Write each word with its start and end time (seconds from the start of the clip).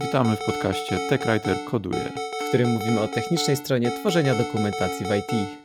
Witamy 0.00 0.36
w 0.36 0.46
podcaście 0.46 0.98
TechWriter 1.08 1.56
Koduje, 1.70 2.12
w 2.44 2.48
którym 2.48 2.68
mówimy 2.70 3.00
o 3.00 3.08
technicznej 3.08 3.56
stronie 3.56 3.90
tworzenia 3.90 4.34
dokumentacji 4.34 5.06
w 5.06 5.10
IT. 5.10 5.58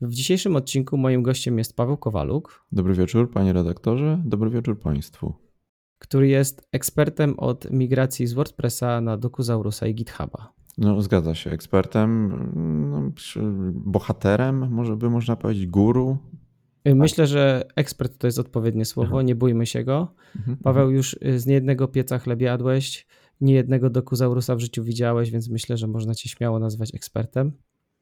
W 0.00 0.14
dzisiejszym 0.14 0.56
odcinku 0.56 0.96
moim 0.96 1.22
gościem 1.22 1.58
jest 1.58 1.76
Paweł 1.76 1.96
Kowaluk. 1.96 2.64
Dobry 2.72 2.94
wieczór, 2.94 3.30
panie 3.30 3.52
redaktorze, 3.52 4.22
dobry 4.24 4.50
wieczór 4.50 4.80
państwu. 4.80 5.34
Który 5.98 6.28
jest 6.28 6.68
ekspertem 6.72 7.38
od 7.38 7.70
migracji 7.70 8.26
z 8.26 8.32
WordPressa 8.32 9.00
na 9.00 9.16
Dokuzaurusa 9.16 9.86
i 9.86 9.94
GitHuba. 9.94 10.52
No, 10.78 11.02
zgadza 11.02 11.34
się, 11.34 11.50
ekspertem, 11.50 12.28
no, 12.90 13.12
bohaterem, 13.72 14.70
może 14.70 14.96
by 14.96 15.10
można 15.10 15.36
powiedzieć, 15.36 15.66
guru. 15.66 16.18
Y, 16.88 16.94
myślę, 16.94 17.26
że 17.26 17.64
ekspert 17.76 18.18
to 18.18 18.26
jest 18.26 18.38
odpowiednie 18.38 18.84
słowo, 18.84 19.16
Aha. 19.16 19.22
nie 19.22 19.34
bójmy 19.34 19.66
się 19.66 19.84
go. 19.84 20.14
Mhm, 20.36 20.56
Paweł, 20.56 20.82
mhm. 20.82 20.96
już 20.96 21.16
y, 21.26 21.40
z 21.40 21.46
niejednego 21.46 21.88
pieca 21.88 22.18
chleb 22.18 22.40
jadłeś, 22.40 23.06
niejednego 23.40 23.90
dokuzaurusa 23.90 24.56
w 24.56 24.60
życiu 24.60 24.84
widziałeś, 24.84 25.30
więc 25.30 25.48
myślę, 25.48 25.76
że 25.76 25.86
można 25.86 26.14
cię 26.14 26.28
śmiało 26.28 26.58
nazwać 26.58 26.94
ekspertem. 26.94 27.52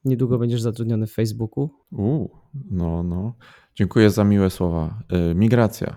Niedługo 0.04 0.38
będziesz 0.38 0.62
zatrudniony 0.62 1.06
w 1.06 1.12
Facebooku. 1.12 1.70
Uuu, 1.90 2.30
no, 2.70 3.02
no. 3.02 3.34
Dziękuję 3.74 4.10
za 4.10 4.24
miłe 4.24 4.50
słowa. 4.50 5.02
Y, 5.30 5.34
migracja. 5.34 5.96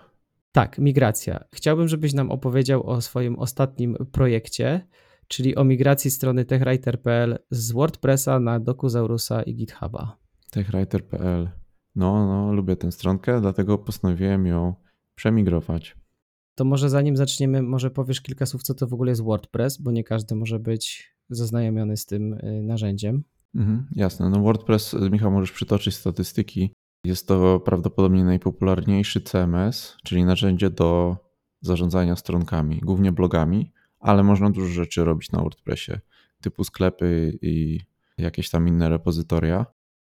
Tak, 0.52 0.78
migracja. 0.80 1.44
Chciałbym, 1.54 1.88
żebyś 1.88 2.14
nam 2.14 2.32
opowiedział 2.32 2.90
o 2.90 3.02
swoim 3.02 3.40
ostatnim 3.40 3.98
projekcie, 4.12 4.88
czyli 5.28 5.56
o 5.56 5.64
migracji 5.64 6.12
strony 6.12 6.46
techwriter.pl 6.46 7.38
z 7.50 7.72
WordPressa 7.72 8.40
na 8.40 8.60
Dokuzaurusa 8.60 9.44
i 9.44 9.56
GitHuba. 9.56 10.18
Techwriter.pl. 10.52 11.50
No, 11.96 12.26
no, 12.28 12.54
lubię 12.54 12.76
tę 12.76 12.92
stronkę, 12.92 13.42
dlatego 13.42 13.78
postanowiłem 13.78 14.46
ją 14.48 14.76
przemigrować. 15.16 15.96
To 16.56 16.66
może 16.66 16.90
zanim 16.90 17.18
zaczniemy, 17.18 17.62
może 17.62 17.92
powiesz 17.92 18.22
kilka 18.22 18.46
słów, 18.46 18.64
co 18.64 18.74
to 18.74 18.88
w 18.88 18.94
ogóle 18.94 19.12
jest 19.12 19.24
WordPress, 19.24 19.82
bo 19.82 19.92
nie 19.92 20.04
każdy 20.04 20.36
może 20.36 20.60
być 20.60 21.16
zaznajomiony 21.30 21.98
z 21.98 22.06
tym 22.06 22.34
y, 22.34 22.62
narzędziem. 22.64 23.24
Mhm, 23.56 23.88
jasne. 23.92 24.30
No 24.30 24.42
WordPress, 24.42 24.94
y, 24.94 25.10
Michał, 25.10 25.32
możesz 25.32 25.52
przytoczyć 25.52 25.96
statystyki. 25.96 26.74
Jest 27.06 27.28
to 27.28 27.60
prawdopodobnie 27.60 28.24
najpopularniejszy 28.24 29.22
CMS, 29.22 29.98
czyli 30.04 30.26
narzędzie 30.26 30.70
do 30.70 31.18
zarządzania 31.62 32.16
stronkami, 32.16 32.80
głównie 32.80 33.12
blogami, 33.12 33.72
ale 34.00 34.24
można 34.24 34.50
dużo 34.50 34.68
rzeczy 34.68 35.04
robić 35.04 35.32
na 35.32 35.40
WordPressie, 35.42 35.92
typu 36.42 36.64
sklepy 36.64 37.38
i 37.42 37.80
jakieś 38.18 38.50
tam 38.50 38.68
inne 38.68 38.90
repozytoria. 38.90 39.66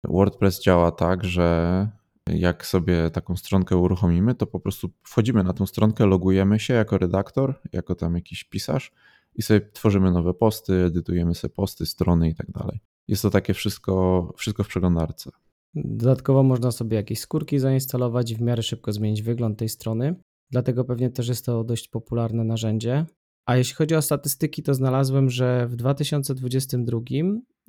WordPress 0.07 0.61
działa 0.61 0.91
tak, 0.91 1.23
że 1.23 1.87
jak 2.33 2.65
sobie 2.65 3.09
taką 3.09 3.35
stronkę 3.35 3.77
uruchomimy, 3.77 4.35
to 4.35 4.47
po 4.47 4.59
prostu 4.59 4.89
wchodzimy 5.03 5.43
na 5.43 5.53
tą 5.53 5.65
stronkę, 5.65 6.05
logujemy 6.05 6.59
się 6.59 6.73
jako 6.73 6.97
redaktor, 6.97 7.61
jako 7.73 7.95
tam 7.95 8.15
jakiś 8.15 8.43
pisarz 8.43 8.91
i 9.35 9.41
sobie 9.41 9.61
tworzymy 9.73 10.11
nowe 10.11 10.33
posty, 10.33 10.73
edytujemy 10.73 11.35
sobie 11.35 11.53
posty, 11.53 11.85
strony 11.85 12.29
i 12.29 12.35
tak 12.35 12.51
dalej. 12.51 12.79
Jest 13.07 13.21
to 13.21 13.29
takie 13.29 13.53
wszystko, 13.53 14.33
wszystko 14.37 14.63
w 14.63 14.67
przeglądarce. 14.67 15.31
Dodatkowo 15.75 16.43
można 16.43 16.71
sobie 16.71 16.97
jakieś 16.97 17.19
skórki 17.19 17.59
zainstalować 17.59 18.31
i 18.31 18.35
w 18.35 18.41
miarę 18.41 18.63
szybko 18.63 18.91
zmienić 18.91 19.21
wygląd 19.21 19.59
tej 19.59 19.69
strony. 19.69 20.15
Dlatego 20.51 20.83
pewnie 20.83 21.09
też 21.09 21.27
jest 21.27 21.45
to 21.45 21.63
dość 21.63 21.87
popularne 21.87 22.43
narzędzie. 22.43 23.05
A 23.45 23.57
jeśli 23.57 23.75
chodzi 23.75 23.95
o 23.95 24.01
statystyki, 24.01 24.63
to 24.63 24.73
znalazłem, 24.73 25.29
że 25.29 25.67
w 25.67 25.75
2022 25.75 26.99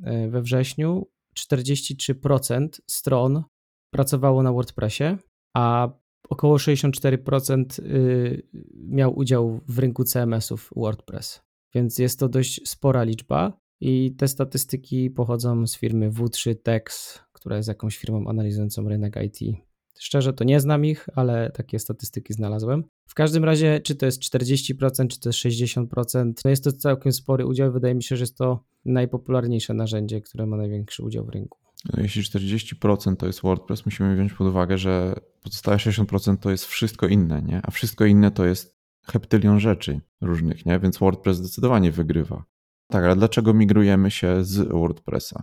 e, 0.03 0.29
we 0.29 0.43
wrześniu 0.43 1.07
43% 1.39 2.69
stron 2.87 3.43
pracowało 3.91 4.43
na 4.43 4.53
WordPressie, 4.53 5.17
a 5.57 5.89
około 6.29 6.57
64% 6.57 7.81
y, 7.81 8.49
miał 8.75 9.19
udział 9.19 9.61
w 9.69 9.79
rynku 9.79 10.05
CMS-ów 10.05 10.71
WordPress. 10.77 11.43
Więc 11.75 11.99
jest 11.99 12.19
to 12.19 12.29
dość 12.29 12.69
spora 12.69 13.03
liczba 13.03 13.61
i 13.81 14.15
te 14.17 14.29
statystyki 14.29 15.11
pochodzą 15.11 15.67
z 15.67 15.77
firmy 15.77 16.11
W3 16.11 16.55
Tex, 16.63 17.19
która 17.33 17.57
jest 17.57 17.69
jakąś 17.69 17.97
firmą 17.97 18.29
analizującą 18.29 18.89
rynek 18.89 19.17
IT. 19.25 19.68
Szczerze 19.99 20.33
to 20.33 20.45
nie 20.45 20.61
znam 20.61 20.85
ich, 20.85 21.09
ale 21.15 21.51
takie 21.51 21.79
statystyki 21.79 22.33
znalazłem. 22.33 22.85
W 23.07 23.15
każdym 23.15 23.45
razie, 23.45 23.81
czy 23.81 23.95
to 23.95 24.07
jest 24.07 24.23
40%, 24.23 25.09
czy 25.09 25.21
to 25.21 25.29
jest 25.29 25.39
60%, 25.39 26.33
to 26.43 26.49
jest 26.49 26.65
to 26.65 26.73
całkiem 26.73 27.13
spory 27.13 27.47
udział. 27.47 27.73
Wydaje 27.73 27.95
mi 27.95 28.03
się, 28.03 28.17
że 28.17 28.23
jest 28.23 28.37
to 28.37 28.65
najpopularniejsze 28.85 29.75
narzędzie, 29.75 30.21
które 30.21 30.47
ma 30.47 30.57
największy 30.57 31.03
udział 31.03 31.25
w 31.25 31.29
rynku. 31.29 31.59
No, 31.85 32.03
jeśli 32.03 32.23
40% 32.23 33.17
to 33.17 33.27
jest 33.27 33.43
WordPress, 33.43 33.87
musimy 33.87 34.15
wziąć 34.15 34.33
pod 34.33 34.47
uwagę, 34.47 34.79
że 34.79 35.15
pozostałe 35.43 35.77
60% 35.77 36.37
to 36.37 36.51
jest 36.51 36.67
wszystko 36.67 37.07
inne, 37.07 37.43
nie? 37.43 37.61
a 37.63 37.71
wszystko 37.71 38.05
inne 38.05 38.31
to 38.31 38.47
jest 38.47 38.79
heptylion 39.07 39.61
rzeczy 39.61 40.01
różnych, 40.21 40.67
nie? 40.67 40.79
więc 40.79 40.99
WordPress 40.99 41.37
zdecydowanie 41.37 41.93
wygrywa. 41.93 42.45
Tak, 42.89 43.05
ale 43.05 43.17
dlaczego 43.17 43.55
migrujemy 43.55 44.11
się 44.11 44.45
z 44.45 44.69
WordPressa? 44.69 45.43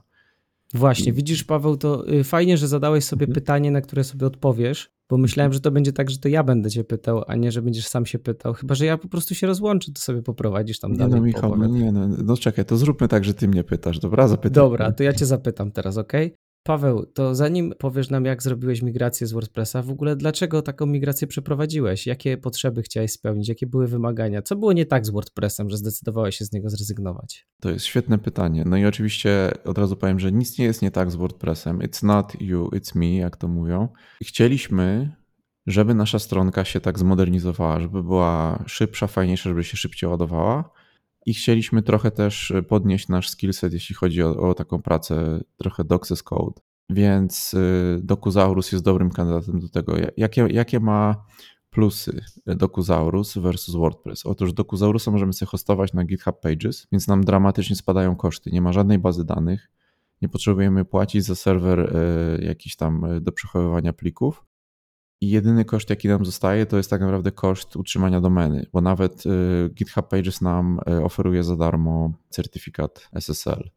Właśnie, 0.73 1.13
widzisz 1.13 1.43
Paweł, 1.43 1.77
to 1.77 2.09
y, 2.13 2.23
fajnie, 2.23 2.57
że 2.57 2.67
zadałeś 2.67 3.03
sobie 3.03 3.23
mhm. 3.23 3.33
pytanie, 3.33 3.71
na 3.71 3.81
które 3.81 4.03
sobie 4.03 4.27
odpowiesz, 4.27 4.89
bo 5.09 5.17
myślałem, 5.17 5.53
że 5.53 5.59
to 5.59 5.71
będzie 5.71 5.93
tak, 5.93 6.09
że 6.09 6.17
to 6.17 6.27
ja 6.27 6.43
będę 6.43 6.69
cię 6.69 6.83
pytał, 6.83 7.23
a 7.27 7.35
nie, 7.35 7.51
że 7.51 7.61
będziesz 7.61 7.87
sam 7.87 8.05
się 8.05 8.19
pytał. 8.19 8.53
Chyba, 8.53 8.75
że 8.75 8.85
ja 8.85 8.97
po 8.97 9.07
prostu 9.07 9.35
się 9.35 9.47
rozłączę, 9.47 9.91
to 9.91 10.01
sobie 10.01 10.21
poprowadzisz 10.21 10.79
tam 10.79 10.91
nie 10.91 10.97
dalej. 10.97 11.15
No 11.15 11.21
Michał, 11.21 11.57
no 11.57 11.67
nie, 11.67 11.91
no, 11.91 12.07
no 12.07 12.37
czekaj, 12.37 12.65
to 12.65 12.77
zróbmy 12.77 13.07
tak, 13.07 13.25
że 13.25 13.33
ty 13.33 13.47
mnie 13.47 13.63
pytasz, 13.63 13.99
dobra? 13.99 14.27
Zapytam. 14.27 14.53
Dobra, 14.53 14.91
to 14.91 15.03
ja 15.03 15.13
cię 15.13 15.25
zapytam 15.25 15.71
teraz, 15.71 15.97
ok? 15.97 16.13
Paweł, 16.67 17.05
to 17.05 17.35
zanim 17.35 17.73
powiesz 17.79 18.09
nam, 18.09 18.25
jak 18.25 18.43
zrobiłeś 18.43 18.81
migrację 18.81 19.27
z 19.27 19.31
WordPressa, 19.31 19.81
w 19.81 19.89
ogóle 19.89 20.15
dlaczego 20.15 20.61
taką 20.61 20.85
migrację 20.85 21.27
przeprowadziłeś? 21.27 22.07
Jakie 22.07 22.37
potrzeby 22.37 22.81
chciałeś 22.81 23.11
spełnić? 23.11 23.49
Jakie 23.49 23.67
były 23.67 23.87
wymagania? 23.87 24.41
Co 24.41 24.55
było 24.55 24.73
nie 24.73 24.85
tak 24.85 25.05
z 25.05 25.09
WordPressem, 25.09 25.69
że 25.69 25.77
zdecydowałeś 25.77 26.37
się 26.37 26.45
z 26.45 26.51
niego 26.51 26.69
zrezygnować? 26.69 27.47
To 27.61 27.69
jest 27.69 27.85
świetne 27.85 28.17
pytanie. 28.17 28.63
No 28.67 28.77
i 28.77 28.85
oczywiście 28.85 29.51
od 29.65 29.77
razu 29.77 29.97
powiem, 29.97 30.19
że 30.19 30.31
nic 30.31 30.57
nie 30.57 30.65
jest 30.65 30.81
nie 30.81 30.91
tak 30.91 31.11
z 31.11 31.15
WordPressem. 31.15 31.79
It's 31.79 32.03
not 32.03 32.41
you, 32.41 32.69
it's 32.69 32.95
me, 32.95 33.15
jak 33.15 33.37
to 33.37 33.47
mówią. 33.47 33.87
Chcieliśmy, 34.23 35.15
żeby 35.67 35.95
nasza 35.95 36.19
stronka 36.19 36.65
się 36.65 36.79
tak 36.79 36.99
zmodernizowała, 36.99 37.79
żeby 37.79 38.03
była 38.03 38.63
szybsza, 38.67 39.07
fajniejsza, 39.07 39.49
żeby 39.49 39.63
się 39.63 39.77
szybciej 39.77 40.09
ładowała 40.09 40.71
i 41.25 41.33
chcieliśmy 41.33 41.81
trochę 41.81 42.11
też 42.11 42.53
podnieść 42.67 43.07
nasz 43.07 43.29
skillset, 43.29 43.73
jeśli 43.73 43.95
chodzi 43.95 44.23
o, 44.23 44.49
o 44.49 44.53
taką 44.53 44.81
pracę 44.81 45.43
trochę 45.57 45.83
Doxes 45.83 46.23
Code. 46.23 46.61
Więc 46.89 47.53
y, 47.53 47.99
Dokuzaurus 48.03 48.71
jest 48.71 48.83
dobrym 48.83 49.11
kandydatem 49.11 49.59
do 49.59 49.69
tego. 49.69 49.93
Jakie, 50.17 50.47
jakie 50.49 50.79
ma 50.79 51.25
plusy 51.69 52.21
Dokuzaurus 52.45 53.37
versus 53.37 53.75
WordPress? 53.75 54.25
Otóż 54.25 54.53
Dokuzaurusa 54.53 55.11
możemy 55.11 55.33
sobie 55.33 55.49
hostować 55.49 55.93
na 55.93 56.03
GitHub 56.03 56.39
Pages, 56.39 56.87
więc 56.91 57.07
nam 57.07 57.23
dramatycznie 57.23 57.75
spadają 57.75 58.15
koszty. 58.15 58.51
Nie 58.51 58.61
ma 58.61 58.73
żadnej 58.73 58.99
bazy 58.99 59.25
danych, 59.25 59.71
nie 60.21 60.29
potrzebujemy 60.29 60.85
płacić 60.85 61.23
za 61.23 61.35
serwer 61.35 61.95
jakiś 62.39 62.75
tam 62.75 63.05
do 63.21 63.31
przechowywania 63.31 63.93
plików. 63.93 64.45
I 65.25 65.29
jedyny 65.29 65.65
koszt, 65.65 65.89
jaki 65.89 66.07
nam 66.07 66.25
zostaje, 66.25 66.65
to 66.65 66.77
jest 66.77 66.89
tak 66.89 67.01
naprawdę 67.01 67.31
koszt 67.31 67.75
utrzymania 67.75 68.21
domeny, 68.21 68.65
bo 68.73 68.81
nawet 68.81 69.25
y, 69.25 69.29
GitHub 69.73 70.07
Pages 70.07 70.41
nam 70.41 70.79
y, 70.89 71.03
oferuje 71.03 71.43
za 71.43 71.55
darmo 71.55 72.13
certyfikat 72.29 73.09
SSL, 73.13 73.69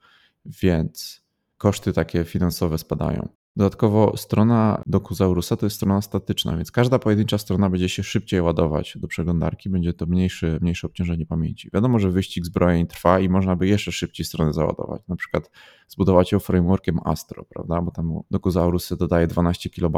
więc 0.47 1.23
koszty 1.59 1.93
takie 1.93 2.25
finansowe 2.25 2.79
spadają. 2.79 3.29
Dodatkowo 3.59 4.17
strona 4.17 4.83
Dokuzaurusa 4.87 5.57
to 5.57 5.67
jest 5.67 5.77
strona 5.77 6.03
statyczna, 6.03 6.57
więc 6.57 6.71
każda 6.71 6.99
pojedyncza 6.99 7.39
strona 7.39 7.71
będzie 7.71 7.89
się 7.89 8.03
szybciej 8.03 8.41
ładować 8.41 8.99
do 9.01 9.09
przeglądarki, 9.09 9.71
będzie 9.71 9.93
to 9.93 10.07
mniejsze, 10.07 10.59
mniejsze 10.61 10.87
obciążenie 10.87 11.27
pamięci. 11.27 11.71
Wiadomo, 11.75 11.99
że 11.99 12.11
wyścig 12.11 12.47
zbrojeń 12.47 12.87
trwa 12.87 13.21
i 13.21 13.29
można 13.29 13.57
by 13.57 13.67
jeszcze 13.67 13.93
szybciej 13.93 14.27
stronę 14.27 14.53
załadować. 14.53 15.03
Na 15.09 15.17
przykład 15.17 15.51
zbudować 15.89 16.33
ją 16.33 16.39
frameworkiem 16.39 16.99
Astro, 17.05 17.45
prawda? 17.45 17.83
Bo 17.83 17.91
tam 17.91 18.21
Dokuzaurus 18.31 18.97
dodaje 18.97 19.27
12 19.27 19.71
KB 19.71 19.97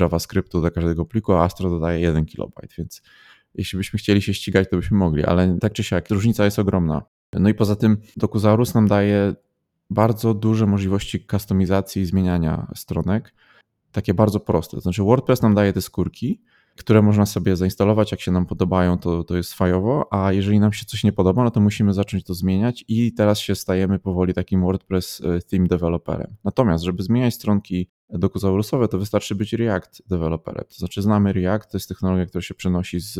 JavaScriptu 0.00 0.60
do 0.60 0.70
każdego 0.70 1.04
pliku, 1.04 1.32
a 1.32 1.44
Astro 1.44 1.70
dodaje 1.70 2.00
1 2.00 2.26
KB, 2.26 2.60
więc 2.78 3.02
jeśli 3.54 3.76
byśmy 3.76 3.98
chcieli 3.98 4.22
się 4.22 4.34
ścigać, 4.34 4.70
to 4.70 4.76
byśmy 4.76 4.96
mogli, 4.96 5.24
ale 5.24 5.58
tak 5.60 5.72
czy 5.72 5.84
siak, 5.84 6.10
różnica 6.10 6.44
jest 6.44 6.58
ogromna. 6.58 7.02
No 7.32 7.48
i 7.48 7.54
poza 7.54 7.76
tym 7.76 7.96
Dokuzaurus 8.16 8.74
nam 8.74 8.88
daje 8.88 9.34
bardzo 9.90 10.34
duże 10.34 10.66
możliwości 10.66 11.20
kustomizacji 11.20 12.02
i 12.02 12.06
zmieniania 12.06 12.66
stronek, 12.74 13.34
takie 13.92 14.14
bardzo 14.14 14.40
proste. 14.40 14.76
To 14.76 14.80
znaczy 14.80 15.02
WordPress 15.02 15.42
nam 15.42 15.54
daje 15.54 15.72
te 15.72 15.80
skórki, 15.80 16.40
które 16.76 17.02
można 17.02 17.26
sobie 17.26 17.56
zainstalować, 17.56 18.12
jak 18.12 18.20
się 18.20 18.32
nam 18.32 18.46
podobają, 18.46 18.98
to, 18.98 19.24
to 19.24 19.36
jest 19.36 19.54
fajowo, 19.54 20.08
a 20.10 20.32
jeżeli 20.32 20.60
nam 20.60 20.72
się 20.72 20.84
coś 20.84 21.04
nie 21.04 21.12
podoba, 21.12 21.44
no 21.44 21.50
to 21.50 21.60
musimy 21.60 21.94
zacząć 21.94 22.24
to 22.24 22.34
zmieniać 22.34 22.84
i 22.88 23.12
teraz 23.12 23.38
się 23.38 23.54
stajemy 23.54 23.98
powoli 23.98 24.34
takim 24.34 24.60
WordPress 24.60 25.20
e, 25.20 25.40
theme 25.40 25.66
developerem. 25.66 26.36
Natomiast, 26.44 26.84
żeby 26.84 27.02
zmieniać 27.02 27.34
stronki 27.34 27.88
dokuzaurusowe, 28.10 28.88
to 28.88 28.98
wystarczy 28.98 29.34
być 29.34 29.52
React 29.52 30.02
developerem. 30.08 30.64
To 30.68 30.74
znaczy 30.74 31.02
znamy 31.02 31.32
React, 31.32 31.70
to 31.70 31.76
jest 31.76 31.88
technologia, 31.88 32.26
która 32.26 32.42
się 32.42 32.54
przenosi 32.54 33.00
z 33.00 33.18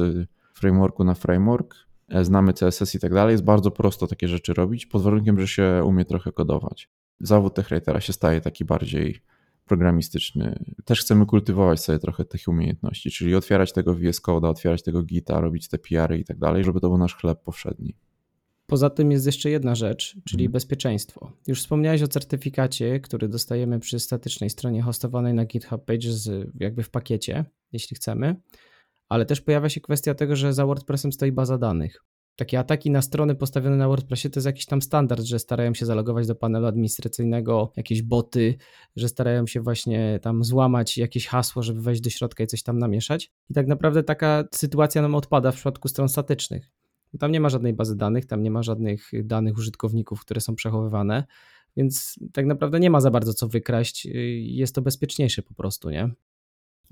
frameworku 0.54 1.04
na 1.04 1.14
framework, 1.14 1.74
znamy 2.22 2.52
CSS 2.52 2.94
i 2.94 3.00
tak 3.00 3.14
dalej, 3.14 3.32
jest 3.32 3.44
bardzo 3.44 3.70
prosto 3.70 4.06
takie 4.06 4.28
rzeczy 4.28 4.54
robić, 4.54 4.86
pod 4.86 5.02
warunkiem, 5.02 5.40
że 5.40 5.48
się 5.48 5.82
umie 5.86 6.04
trochę 6.04 6.32
kodować. 6.32 6.88
Zawód 7.20 7.54
tech 7.54 7.68
writera 7.68 8.00
się 8.00 8.12
staje 8.12 8.40
taki 8.40 8.64
bardziej 8.64 9.20
programistyczny. 9.64 10.64
Też 10.84 11.00
chcemy 11.00 11.26
kultywować 11.26 11.80
sobie 11.80 11.98
trochę 11.98 12.24
tych 12.24 12.48
umiejętności, 12.48 13.10
czyli 13.10 13.34
otwierać 13.34 13.72
tego 13.72 13.94
VS 13.94 14.22
Code'a, 14.22 14.48
otwierać 14.48 14.82
tego 14.82 15.02
Gita, 15.02 15.40
robić 15.40 15.68
te 15.68 15.78
PR-y 15.78 16.18
i 16.18 16.24
tak 16.24 16.38
dalej, 16.38 16.64
żeby 16.64 16.80
to 16.80 16.88
był 16.88 16.98
nasz 16.98 17.14
chleb 17.14 17.42
powszedni. 17.42 17.96
Poza 18.66 18.90
tym 18.90 19.10
jest 19.12 19.26
jeszcze 19.26 19.50
jedna 19.50 19.74
rzecz, 19.74 20.16
czyli 20.24 20.44
Mhm. 20.44 20.52
bezpieczeństwo. 20.52 21.32
Już 21.46 21.60
wspomniałeś 21.60 22.02
o 22.02 22.08
certyfikacie, 22.08 23.00
który 23.00 23.28
dostajemy 23.28 23.80
przy 23.80 24.00
statycznej 24.00 24.50
stronie 24.50 24.82
hostowanej 24.82 25.34
na 25.34 25.44
GitHub 25.44 25.84
Pages, 25.84 26.30
jakby 26.60 26.82
w 26.82 26.90
pakiecie, 26.90 27.44
jeśli 27.72 27.96
chcemy, 27.96 28.36
ale 29.10 29.26
też 29.26 29.40
pojawia 29.40 29.68
się 29.68 29.80
kwestia 29.80 30.14
tego, 30.14 30.36
że 30.36 30.52
za 30.52 30.66
WordPressem 30.66 31.12
stoi 31.12 31.32
baza 31.32 31.58
danych. 31.58 32.04
Takie 32.36 32.58
ataki 32.58 32.90
na 32.90 33.02
strony 33.02 33.34
postawione 33.34 33.76
na 33.76 33.88
WordPressie 33.88 34.30
to 34.30 34.38
jest 34.38 34.46
jakiś 34.46 34.66
tam 34.66 34.82
standard, 34.82 35.24
że 35.24 35.38
starają 35.38 35.74
się 35.74 35.86
zalogować 35.86 36.26
do 36.26 36.34
panelu 36.34 36.66
administracyjnego 36.66 37.72
jakieś 37.76 38.02
boty, 38.02 38.54
że 38.96 39.08
starają 39.08 39.46
się 39.46 39.60
właśnie 39.60 40.18
tam 40.22 40.44
złamać 40.44 40.98
jakieś 40.98 41.26
hasło, 41.26 41.62
żeby 41.62 41.80
wejść 41.80 42.00
do 42.00 42.10
środka 42.10 42.44
i 42.44 42.46
coś 42.46 42.62
tam 42.62 42.78
namieszać. 42.78 43.32
I 43.50 43.54
tak 43.54 43.66
naprawdę 43.66 44.02
taka 44.02 44.44
sytuacja 44.54 45.02
nam 45.02 45.14
odpada 45.14 45.52
w 45.52 45.54
przypadku 45.54 45.88
stron 45.88 46.08
statycznych. 46.08 46.70
Tam 47.18 47.32
nie 47.32 47.40
ma 47.40 47.48
żadnej 47.48 47.72
bazy 47.72 47.96
danych, 47.96 48.26
tam 48.26 48.42
nie 48.42 48.50
ma 48.50 48.62
żadnych 48.62 49.10
danych 49.24 49.58
użytkowników, 49.58 50.20
które 50.20 50.40
są 50.40 50.54
przechowywane, 50.54 51.24
więc 51.76 52.18
tak 52.32 52.46
naprawdę 52.46 52.80
nie 52.80 52.90
ma 52.90 53.00
za 53.00 53.10
bardzo 53.10 53.34
co 53.34 53.48
wykraść. 53.48 54.08
Jest 54.40 54.74
to 54.74 54.82
bezpieczniejsze 54.82 55.42
po 55.42 55.54
prostu, 55.54 55.90
nie? 55.90 56.10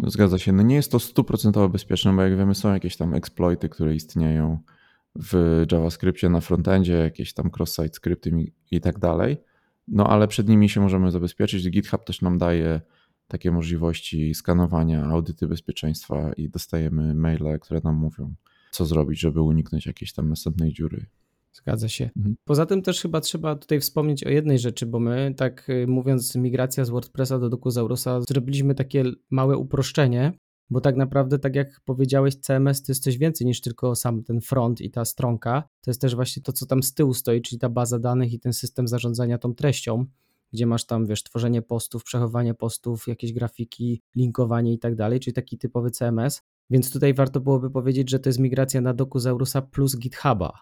Zgadza 0.07 0.39
się. 0.39 0.53
No 0.53 0.63
nie 0.63 0.75
jest 0.75 0.93
to 0.93 0.99
stuprocentowo 0.99 1.69
bezpieczne, 1.69 2.17
bo 2.17 2.23
jak 2.23 2.37
wiemy, 2.37 2.55
są 2.55 2.73
jakieś 2.73 2.97
tam 2.97 3.15
exploity, 3.15 3.69
które 3.69 3.95
istnieją 3.95 4.59
w 5.17 5.65
JavaScriptie 5.73 6.29
na 6.29 6.41
frontendzie, 6.41 6.93
jakieś 6.93 7.33
tam 7.35 7.51
cross-site 7.51 7.95
skrypty 7.95 8.53
i 8.71 8.81
tak 8.81 8.99
dalej. 8.99 9.37
No 9.89 10.07
ale 10.07 10.29
przed 10.29 10.49
nimi 10.49 10.69
się 10.69 10.81
możemy 10.81 11.11
zabezpieczyć. 11.11 11.71
GitHub 11.71 12.05
też 12.05 12.23
nam 12.23 12.39
daje 12.39 12.81
takie 13.29 13.51
możliwości 13.51 14.35
skanowania, 14.35 15.05
audyty 15.05 15.47
bezpieczeństwa 15.47 16.33
i 16.33 16.49
dostajemy 16.49 17.15
maile, 17.15 17.59
które 17.61 17.81
nam 17.85 17.97
mówią, 17.97 18.35
co 18.71 18.87
zrobić, 18.87 19.21
żeby 19.21 19.43
uniknąć 19.43 19.87
jakiejś 19.87 20.13
tam 20.13 20.29
następnej 20.29 20.73
dziury. 20.73 21.07
Zgadza 21.59 21.89
się. 21.89 22.11
Mhm. 22.17 22.37
Poza 22.45 22.67
tym 22.67 22.83
też 22.83 23.01
chyba 23.01 23.21
trzeba 23.21 23.57
tutaj 23.57 23.81
wspomnieć 23.81 24.25
o 24.25 24.29
jednej 24.29 24.59
rzeczy, 24.59 24.87
bo 24.87 25.01
my, 25.01 25.35
tak 25.37 25.69
y, 25.69 25.87
mówiąc, 25.87 26.35
migracja 26.35 26.85
z 26.85 26.91
WordPressa 26.91 27.39
do 27.39 27.49
Dokuzaurusa, 27.49 28.21
zrobiliśmy 28.21 28.75
takie 28.75 29.05
małe 29.31 29.57
uproszczenie, 29.57 30.33
bo 30.71 30.81
tak 30.81 30.97
naprawdę, 30.97 31.39
tak 31.39 31.55
jak 31.55 31.81
powiedziałeś, 31.85 32.35
CMS 32.37 32.83
to 32.83 32.93
jest 32.93 33.03
coś 33.03 33.19
więcej 33.19 33.47
niż 33.47 33.61
tylko 33.61 33.95
sam 33.95 34.23
ten 34.23 34.41
front 34.41 34.81
i 34.81 34.91
ta 34.91 35.05
stronka. 35.05 35.63
To 35.81 35.91
jest 35.91 36.01
też 36.01 36.15
właśnie 36.15 36.43
to, 36.43 36.53
co 36.53 36.67
tam 36.67 36.83
z 36.83 36.95
tyłu 36.95 37.15
stoi, 37.15 37.43
czyli 37.43 37.59
ta 37.59 37.69
baza 37.69 37.99
danych 37.99 38.33
i 38.33 38.41
ten 38.41 38.53
system 38.53 38.89
zarządzania 38.89 39.39
tą 39.39 39.55
treścią, 39.55 40.07
gdzie 40.53 40.67
masz 40.67 40.87
tam, 40.87 41.07
wiesz, 41.07 41.23
tworzenie 41.23 41.63
postów, 41.63 42.05
przechowywanie 42.05 42.55
postów, 42.55 43.07
jakieś 43.07 43.33
grafiki, 43.33 44.03
linkowanie 44.17 44.73
i 44.73 44.79
tak 44.79 44.95
dalej, 44.95 45.21
czyli 45.21 45.35
taki 45.35 45.59
typowy 45.59 45.91
CMS. 45.91 46.43
Więc 46.71 46.93
tutaj 46.93 47.15
warto 47.15 47.41
byłoby 47.41 47.71
powiedzieć, 47.71 48.11
że 48.11 48.19
to 48.19 48.29
jest 48.29 48.39
migracja 48.39 48.81
na 48.81 48.95
Dokuzaurusa 48.95 49.63
plus 49.63 49.97
GitHuba, 49.99 50.53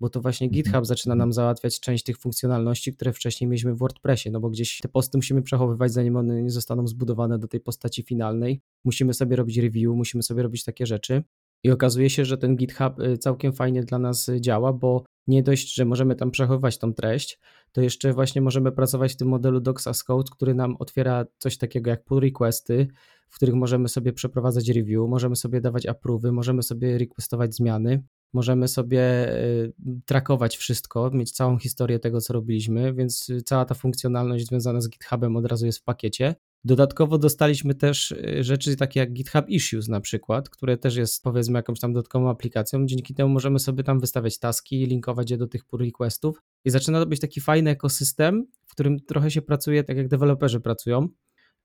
bo 0.00 0.08
to 0.08 0.20
właśnie 0.20 0.46
Mhm. 0.46 0.62
GitHub 0.62 0.86
zaczyna 0.86 1.14
nam 1.14 1.32
załatwiać 1.32 1.80
część 1.80 2.04
tych 2.04 2.18
funkcjonalności, 2.18 2.92
które 2.92 3.12
wcześniej 3.12 3.48
mieliśmy 3.48 3.74
w 3.74 3.78
WordPressie, 3.78 4.30
no 4.30 4.40
bo 4.40 4.50
gdzieś 4.50 4.78
te 4.82 4.88
posty 4.88 5.18
musimy 5.18 5.42
przechowywać, 5.42 5.92
zanim 5.92 6.16
one 6.16 6.42
nie 6.42 6.50
zostaną 6.50 6.86
zbudowane 6.86 7.38
do 7.38 7.48
tej 7.48 7.60
postaci 7.60 8.02
finalnej. 8.02 8.60
Musimy 8.84 9.14
sobie 9.14 9.36
robić 9.36 9.58
review, 9.58 9.94
musimy 9.94 10.22
sobie 10.22 10.42
robić 10.42 10.64
takie 10.64 10.86
rzeczy. 10.86 11.22
I 11.64 11.70
okazuje 11.70 12.10
się, 12.10 12.24
że 12.24 12.38
ten 12.38 12.56
GitHub 12.56 13.00
y, 13.00 13.18
całkiem 13.18 13.52
fajnie 13.52 13.82
dla 13.82 13.98
nas 13.98 14.28
y, 14.28 14.40
działa, 14.40 14.72
bo 14.72 15.04
nie 15.26 15.42
dość, 15.42 15.74
że 15.74 15.84
możemy 15.84 16.16
tam 16.16 16.30
przechowywać 16.30 16.78
tą 16.78 16.94
treść, 16.94 17.38
to 17.72 17.80
jeszcze 17.80 18.12
właśnie 18.12 18.42
możemy 18.42 18.72
pracować 18.72 19.12
w 19.12 19.16
tym 19.16 19.28
modelu 19.28 19.60
Docs 19.60 19.86
as 19.86 20.04
Code, 20.04 20.30
który 20.32 20.54
nam 20.54 20.76
otwiera 20.78 21.24
coś 21.38 21.58
takiego 21.58 21.90
jak 21.90 22.04
pull 22.04 22.20
requesty, 22.20 22.88
w 23.30 23.36
których 23.36 23.54
możemy 23.54 23.88
sobie 23.88 24.12
przeprowadzać 24.12 24.68
review, 24.68 25.08
możemy 25.08 25.36
sobie 25.36 25.60
dawać 25.60 25.86
approve'y, 25.86 26.32
możemy 26.32 26.62
sobie 26.62 26.98
requestować 26.98 27.54
zmiany, 27.54 28.02
możemy 28.32 28.68
sobie 28.68 29.34
y, 29.36 29.72
trackować 30.06 30.56
wszystko, 30.56 31.10
mieć 31.10 31.32
całą 31.32 31.58
historię 31.58 31.98
tego, 31.98 32.20
co 32.20 32.32
robiliśmy, 32.32 32.94
więc 32.94 33.32
cała 33.44 33.64
ta 33.64 33.74
funkcjonalność 33.74 34.46
związana 34.46 34.80
z 34.80 34.88
GitHubem 34.88 35.36
od 35.36 35.46
razu 35.46 35.66
jest 35.66 35.78
w 35.78 35.82
pakiecie. 35.82 36.34
Dodatkowo 36.64 37.18
dostaliśmy 37.18 37.74
też 37.74 38.10
y, 38.10 38.44
rzeczy 38.44 38.76
takie 38.76 39.00
jak 39.00 39.12
GitHub 39.12 39.48
Issues 39.48 39.88
na 39.88 40.00
przykład, 40.00 40.50
które 40.50 40.76
też 40.76 40.96
jest 40.96 41.22
powiedzmy 41.22 41.58
jakąś 41.58 41.80
tam 41.80 41.92
dodatkową 41.92 42.30
aplikacją. 42.30 42.86
Dzięki 42.86 43.14
temu 43.14 43.34
możemy 43.34 43.58
sobie 43.58 43.84
tam 43.84 44.00
wystawiać 44.00 44.38
taski, 44.38 44.86
linkować 44.86 45.30
je 45.30 45.36
do 45.36 45.46
tych 45.46 45.64
pull 45.64 45.80
requestów 45.80 46.42
i 46.64 46.70
zaczyna 46.70 47.00
to 47.00 47.06
być 47.06 47.20
taki 47.20 47.40
fajny 47.40 47.70
ekosystem, 47.70 48.46
w 48.66 48.72
którym 48.72 49.00
trochę 49.00 49.30
się 49.30 49.42
pracuje 49.42 49.84
tak 49.84 49.96
jak 49.96 50.08
deweloperzy 50.08 50.60
pracują, 50.60 51.08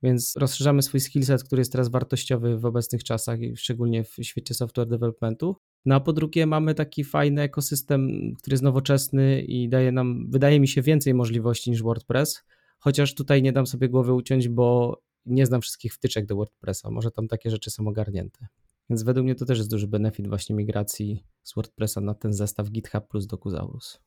więc 0.03 0.33
rozszerzamy 0.37 0.81
swój 0.81 0.99
skillset, 0.99 1.43
który 1.43 1.59
jest 1.59 1.71
teraz 1.71 1.89
wartościowy 1.89 2.57
w 2.57 2.65
obecnych 2.65 3.03
czasach 3.03 3.41
i 3.41 3.57
szczególnie 3.57 4.03
w 4.03 4.15
świecie 4.21 4.53
software 4.53 4.87
developmentu. 4.87 5.55
No 5.85 5.95
a 5.95 5.99
po 5.99 6.13
drugie 6.13 6.45
mamy 6.45 6.75
taki 6.75 7.03
fajny 7.03 7.41
ekosystem, 7.41 8.09
który 8.37 8.53
jest 8.53 8.63
nowoczesny 8.63 9.41
i 9.41 9.69
daje 9.69 9.91
nam, 9.91 10.29
wydaje 10.29 10.59
mi 10.59 10.67
się, 10.67 10.81
więcej 10.81 11.13
możliwości 11.13 11.69
niż 11.71 11.83
WordPress, 11.83 12.43
chociaż 12.79 13.15
tutaj 13.15 13.41
nie 13.41 13.51
dam 13.51 13.67
sobie 13.67 13.89
głowy 13.89 14.13
uciąć, 14.13 14.49
bo 14.49 14.97
nie 15.25 15.45
znam 15.45 15.61
wszystkich 15.61 15.93
wtyczek 15.93 16.25
do 16.25 16.35
WordPressa, 16.35 16.91
może 16.91 17.11
tam 17.11 17.27
takie 17.27 17.49
rzeczy 17.49 17.71
są 17.71 17.87
ogarnięte. 17.87 18.47
Więc 18.89 19.03
według 19.03 19.23
mnie 19.23 19.35
to 19.35 19.45
też 19.45 19.57
jest 19.57 19.69
duży 19.69 19.87
benefit 19.87 20.27
właśnie 20.27 20.55
migracji 20.55 21.23
z 21.43 21.55
WordPressa 21.55 22.01
na 22.01 22.13
ten 22.13 22.33
zestaw 22.33 22.69
GitHub 22.69 23.07
plus 23.07 23.27
Docusaurus. 23.27 23.99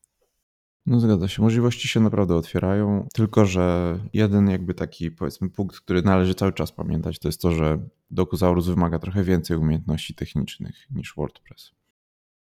No 0.85 0.99
zgadza 0.99 1.27
się, 1.27 1.41
możliwości 1.41 1.87
się 1.87 1.99
naprawdę 1.99 2.35
otwierają, 2.35 3.07
tylko 3.13 3.45
że 3.45 3.99
jeden 4.13 4.49
jakby 4.49 4.73
taki 4.73 5.11
powiedzmy 5.11 5.49
punkt, 5.49 5.79
który 5.79 6.01
należy 6.01 6.35
cały 6.35 6.53
czas 6.53 6.71
pamiętać, 6.71 7.19
to 7.19 7.27
jest 7.27 7.41
to, 7.41 7.51
że 7.51 7.89
Dokusaurus 8.11 8.67
wymaga 8.67 8.99
trochę 8.99 9.23
więcej 9.23 9.57
umiejętności 9.57 10.15
technicznych 10.15 10.75
niż 10.91 11.13
WordPress. 11.17 11.71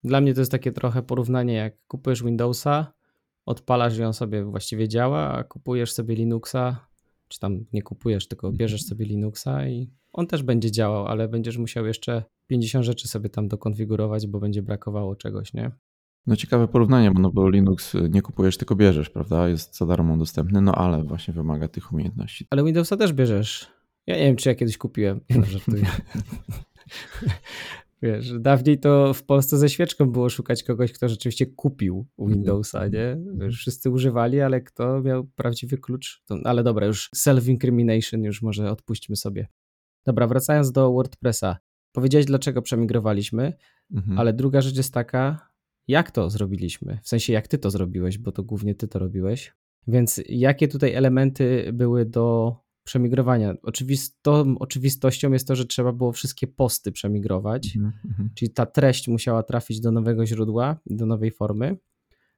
Dla 0.03 0.21
mnie 0.21 0.33
to 0.33 0.41
jest 0.41 0.51
takie 0.51 0.71
trochę 0.71 1.03
porównanie, 1.03 1.53
jak 1.53 1.85
kupujesz 1.87 2.23
Windowsa, 2.23 2.93
odpalasz 3.45 3.97
i 3.97 4.03
on 4.03 4.13
sobie 4.13 4.43
właściwie 4.43 4.87
działa, 4.87 5.33
a 5.33 5.43
kupujesz 5.43 5.93
sobie 5.93 6.15
Linuxa, 6.15 6.87
czy 7.27 7.39
tam 7.39 7.65
nie 7.73 7.81
kupujesz, 7.81 8.27
tylko 8.27 8.51
bierzesz 8.51 8.83
sobie 8.85 9.05
Linuxa 9.05 9.67
i 9.67 9.89
on 10.13 10.27
też 10.27 10.43
będzie 10.43 10.71
działał, 10.71 11.07
ale 11.07 11.27
będziesz 11.27 11.57
musiał 11.57 11.85
jeszcze 11.85 12.23
50 12.47 12.85
rzeczy 12.85 13.07
sobie 13.07 13.29
tam 13.29 13.47
dokonfigurować, 13.47 14.27
bo 14.27 14.39
będzie 14.39 14.61
brakowało 14.61 15.15
czegoś, 15.15 15.53
nie? 15.53 15.71
No 16.27 16.35
ciekawe 16.35 16.67
porównanie, 16.67 17.11
bo, 17.11 17.21
no 17.21 17.31
bo 17.31 17.49
Linux 17.49 17.93
nie 18.09 18.21
kupujesz, 18.21 18.57
tylko 18.57 18.75
bierzesz, 18.75 19.09
prawda? 19.09 19.49
Jest 19.49 19.77
za 19.77 19.85
darmo 19.85 20.17
dostępny, 20.17 20.61
no 20.61 20.75
ale 20.75 21.03
właśnie 21.03 21.33
wymaga 21.33 21.67
tych 21.67 21.93
umiejętności. 21.93 22.47
Ale 22.49 22.63
Windowsa 22.63 22.97
też 22.97 23.13
bierzesz. 23.13 23.67
Ja 24.07 24.15
nie 24.15 24.23
wiem, 24.23 24.35
czy 24.35 24.49
ja 24.49 24.55
kiedyś 24.55 24.77
kupiłem. 24.77 25.21
No, 25.35 25.45
żartuję. 25.45 25.85
Wiesz, 28.05 28.39
dawniej 28.39 28.79
to 28.79 29.13
w 29.13 29.23
Polsce 29.23 29.57
ze 29.57 29.69
świeczką 29.69 30.11
było 30.11 30.29
szukać 30.29 30.63
kogoś, 30.63 30.91
kto 30.91 31.09
rzeczywiście 31.09 31.45
kupił 31.45 32.05
Windowsa, 32.19 32.87
nie? 32.87 33.17
Wiesz, 33.37 33.57
wszyscy 33.57 33.89
używali, 33.89 34.41
ale 34.41 34.61
kto 34.61 35.01
miał 35.01 35.23
prawdziwy 35.23 35.77
klucz? 35.77 36.23
To, 36.25 36.37
ale 36.43 36.63
dobra, 36.63 36.85
już 36.87 37.09
self-incrimination 37.15 38.23
już 38.25 38.41
może 38.41 38.71
odpuśćmy 38.71 39.15
sobie. 39.15 39.47
Dobra, 40.05 40.27
wracając 40.27 40.71
do 40.71 40.91
WordPressa. 40.91 41.57
Powiedziałeś, 41.91 42.25
dlaczego 42.25 42.61
przemigrowaliśmy, 42.61 43.53
Mhm. 43.93 44.19
ale 44.19 44.33
druga 44.33 44.61
rzecz 44.61 44.77
jest 44.77 44.93
taka, 44.93 45.49
jak 45.87 46.11
to 46.11 46.29
zrobiliśmy? 46.29 46.99
W 47.03 47.07
sensie, 47.07 47.33
jak 47.33 47.47
ty 47.47 47.57
to 47.57 47.71
zrobiłeś, 47.71 48.17
bo 48.17 48.31
to 48.31 48.43
głównie 48.43 48.75
ty 48.75 48.87
to 48.87 48.99
robiłeś. 48.99 49.53
Więc 49.87 50.21
jakie 50.29 50.67
tutaj 50.67 50.93
elementy 50.93 51.69
były 51.73 52.05
do 52.05 52.55
przemigrowania? 52.85 53.55
Oczywistą 53.63 54.55
oczywistością 54.59 55.31
jest 55.31 55.47
to, 55.47 55.55
że 55.55 55.65
trzeba 55.65 55.91
było 55.91 56.11
wszystkie 56.11 56.47
posty 56.47 56.91
przemigrować, 56.91 57.75
Mhm, 57.75 57.93
mhm. 58.05 58.29
czyli 58.35 58.51
ta 58.51 58.65
treść 58.65 59.07
musiała 59.07 59.43
trafić 59.43 59.79
do 59.79 59.91
nowego 59.91 60.25
źródła, 60.25 60.77
do 60.85 61.05
nowej 61.05 61.31
formy. 61.31 61.77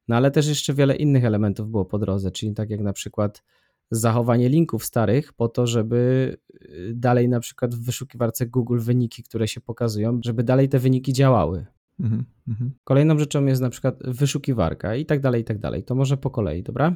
No 0.07 0.15
ale 0.15 0.31
też 0.31 0.47
jeszcze 0.47 0.73
wiele 0.73 0.95
innych 0.95 1.25
elementów 1.25 1.71
było 1.71 1.85
po 1.85 1.99
drodze, 1.99 2.31
czyli 2.31 2.53
tak 2.53 2.69
jak 2.69 2.81
na 2.81 2.93
przykład 2.93 3.43
zachowanie 3.91 4.49
linków 4.49 4.85
starych 4.85 5.33
po 5.33 5.47
to, 5.47 5.67
żeby 5.67 6.37
y, 6.63 6.93
dalej 6.95 7.29
na 7.29 7.39
przykład 7.39 7.75
w 7.75 7.85
wyszukiwarce 7.85 8.45
Google 8.47 8.79
wyniki, 8.79 9.23
które 9.23 9.47
się 9.47 9.61
pokazują, 9.61 10.19
żeby 10.23 10.43
dalej 10.43 10.69
te 10.69 10.79
wyniki 10.79 11.13
działały. 11.13 11.65
Mhm. 11.99 12.25
Kolejną 12.83 13.19
rzeczą 13.19 13.45
jest 13.45 13.61
na 13.61 13.69
przykład 13.69 13.99
wyszukiwarka 14.03 14.95
i 14.95 15.05
tak 15.05 15.19
dalej, 15.21 15.41
i 15.41 15.45
tak 15.45 15.59
dalej. 15.59 15.83
To 15.83 15.95
może 15.95 16.17
po 16.17 16.29
kolei, 16.29 16.63
dobra? 16.63 16.95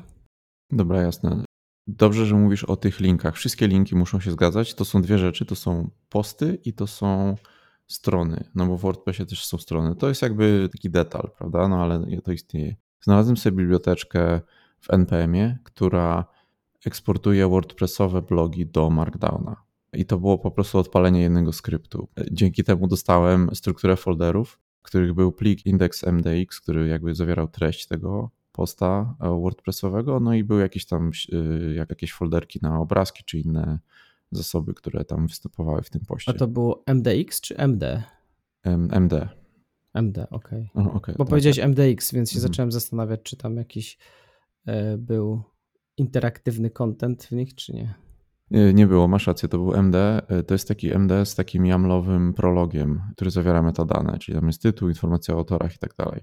Dobra, 0.72 1.02
jasne. 1.02 1.44
Dobrze, 1.88 2.26
że 2.26 2.36
mówisz 2.36 2.64
o 2.64 2.76
tych 2.76 3.00
linkach. 3.00 3.36
Wszystkie 3.36 3.68
linki 3.68 3.96
muszą 3.96 4.20
się 4.20 4.32
zgadzać. 4.32 4.74
To 4.74 4.86
są 4.86 5.02
dwie 5.02 5.18
rzeczy, 5.18 5.46
to 5.46 5.56
są 5.56 5.90
posty 6.10 6.60
i 6.66 6.74
to 6.74 6.88
są 6.88 7.36
strony, 7.88 8.44
no 8.56 8.66
bo 8.66 8.78
w 8.78 8.82
WordPressie 8.82 9.26
też 9.26 9.46
są 9.46 9.58
strony. 9.58 9.96
To 9.96 10.10
jest 10.10 10.22
jakby 10.22 10.70
taki 10.72 10.90
detal, 10.90 11.32
prawda? 11.38 11.68
No 11.68 11.84
ale 11.84 12.22
to 12.24 12.32
istnieje. 12.32 12.76
Znalazłem 13.02 13.38
sobie 13.38 13.58
biblioteczkę 13.58 14.42
w 14.80 14.94
NPM-ie, 14.94 15.58
która 15.64 16.26
eksportuje 16.86 17.48
WordPressowe 17.48 18.22
blogi 18.22 18.66
do 18.66 18.90
Markdowna. 18.90 19.56
I 19.94 20.06
to 20.06 20.18
było 20.18 20.38
po 20.38 20.52
prostu 20.52 20.78
odpalenie 20.78 21.22
jednego 21.22 21.54
skryptu. 21.54 22.08
Dzięki 22.32 22.64
temu 22.64 22.88
dostałem 22.88 23.50
strukturę 23.56 23.96
folderów, 23.96 24.60
w 24.80 24.84
których 24.84 25.14
był 25.14 25.32
plik 25.32 25.66
index.mdx, 25.66 26.62
który 26.62 26.88
jakby 26.88 27.16
zawierał 27.16 27.48
treść 27.48 27.88
tego 27.88 28.30
posta 28.52 29.16
e, 29.22 29.42
WordPressowego, 29.42 30.20
no 30.20 30.34
i 30.34 30.44
były 30.44 30.62
jakieś 30.62 30.86
tam 30.86 31.12
y, 31.34 31.74
jak 31.74 31.90
jakieś 31.90 32.14
folderki 32.14 32.60
na 32.62 32.80
obrazki 32.80 33.24
czy 33.26 33.40
inne 33.40 33.80
zasoby, 34.32 34.74
które 34.74 35.06
tam 35.06 35.28
występowały 35.28 35.82
w 35.82 35.90
tym 35.90 36.02
poście. 36.08 36.32
A 36.32 36.34
to 36.34 36.48
było 36.48 36.84
MDX 36.88 37.42
czy 37.42 37.58
MD? 37.58 38.04
MD. 38.92 39.30
MD, 39.94 40.30
okej. 40.30 40.70
Okay. 40.74 40.94
okay, 40.94 41.16
Bo 41.18 41.24
tak, 41.24 41.30
powiedziałeś 41.30 41.58
tak. 41.58 41.66
MDX, 41.66 42.14
więc 42.14 42.32
się 42.32 42.38
mhm. 42.38 42.52
zacząłem 42.52 42.72
zastanawiać, 42.72 43.20
czy 43.24 43.38
tam 43.38 43.58
jakiś 43.58 43.98
e, 44.66 44.98
był 44.98 45.44
interaktywny 45.98 46.70
content 46.70 47.24
w 47.24 47.32
nich, 47.32 47.56
czy 47.56 47.74
nie. 47.74 47.94
Nie 48.74 48.88
było, 48.88 49.08
masz 49.08 49.28
rację, 49.28 49.50
to 49.50 49.58
był 49.58 49.74
MD. 49.74 50.22
E, 50.28 50.44
to 50.44 50.54
jest 50.54 50.68
taki 50.68 50.94
MD 50.94 51.26
z 51.26 51.36
takim 51.36 51.66
YAMLowym 51.66 52.34
prologiem, 52.34 53.02
który 53.16 53.32
zawiera 53.32 53.62
metadane, 53.62 54.18
czyli 54.20 54.38
tam 54.38 54.48
jest 54.48 54.62
tytuł, 54.62 54.90
informacja 54.90 55.36
o 55.36 55.38
autorach 55.38 55.76
i 55.76 55.80
tak 55.80 55.96
dalej. 55.96 56.22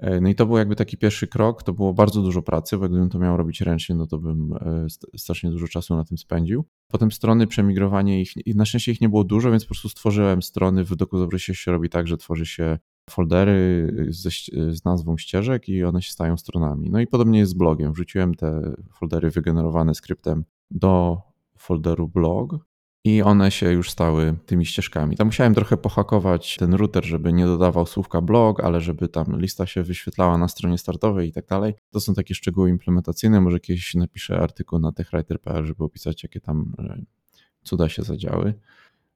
E, 0.00 0.20
no 0.20 0.28
i 0.28 0.34
to 0.34 0.46
był 0.46 0.56
jakby 0.56 0.76
taki 0.76 0.96
pierwszy 0.96 1.26
krok, 1.26 1.62
to 1.62 1.72
było 1.72 1.94
bardzo 1.94 2.22
dużo 2.22 2.42
pracy, 2.42 2.78
bo 2.78 2.88
gdybym 2.88 3.10
to 3.10 3.18
miał 3.18 3.36
robić 3.36 3.60
ręcznie, 3.60 3.94
no 3.94 4.06
to 4.06 4.18
bym 4.18 4.52
e, 4.52 4.86
strasznie 5.18 5.50
dużo 5.50 5.68
czasu 5.68 5.96
na 5.96 6.04
tym 6.04 6.18
spędził. 6.18 6.64
Potem 6.88 7.12
strony, 7.12 7.46
przemigrowanie 7.46 8.20
ich, 8.20 8.32
na 8.46 8.64
szczęście 8.64 8.92
ich 8.92 9.00
nie 9.00 9.08
było 9.08 9.24
dużo, 9.24 9.50
więc 9.50 9.64
po 9.64 9.68
prostu 9.68 9.88
stworzyłem 9.88 10.42
strony, 10.42 10.84
w 10.84 10.96
DocuZaurusie 10.96 11.54
się 11.54 11.72
robi 11.72 11.88
tak, 11.88 12.06
że 12.06 12.16
tworzy 12.16 12.46
się 12.46 12.78
foldery 13.10 13.92
ze, 14.08 14.30
z 14.74 14.84
nazwą 14.84 15.18
ścieżek 15.18 15.68
i 15.68 15.84
one 15.84 16.02
się 16.02 16.12
stają 16.12 16.36
stronami. 16.36 16.90
No 16.90 17.00
i 17.00 17.06
podobnie 17.06 17.38
jest 17.38 17.52
z 17.52 17.54
blogiem. 17.54 17.92
Wrzuciłem 17.92 18.34
te 18.34 18.74
foldery 18.92 19.30
wygenerowane 19.30 19.94
skryptem 19.94 20.44
do 20.70 21.18
folderu 21.58 22.08
blog 22.08 22.69
i 23.04 23.22
one 23.22 23.50
się 23.50 23.72
już 23.72 23.90
stały 23.90 24.36
tymi 24.46 24.66
ścieżkami. 24.66 25.16
Tam 25.16 25.26
musiałem 25.26 25.54
trochę 25.54 25.76
pohakować 25.76 26.56
ten 26.56 26.74
router, 26.74 27.04
żeby 27.04 27.32
nie 27.32 27.46
dodawał 27.46 27.86
słówka 27.86 28.20
blog, 28.20 28.60
ale 28.60 28.80
żeby 28.80 29.08
tam 29.08 29.40
lista 29.40 29.66
się 29.66 29.82
wyświetlała 29.82 30.38
na 30.38 30.48
stronie 30.48 30.78
startowej 30.78 31.28
i 31.28 31.32
tak 31.32 31.46
dalej. 31.46 31.74
To 31.90 32.00
są 32.00 32.14
takie 32.14 32.34
szczegóły 32.34 32.70
implementacyjne. 32.70 33.40
Może 33.40 33.60
kiedyś 33.60 33.94
napiszę 33.94 34.38
artykuł 34.38 34.78
na 34.78 34.92
techwriter.pl, 34.92 35.66
żeby 35.66 35.84
opisać, 35.84 36.22
jakie 36.22 36.40
tam 36.40 36.74
e, 36.78 37.02
cuda 37.62 37.88
się 37.88 38.02
zadziały. 38.02 38.54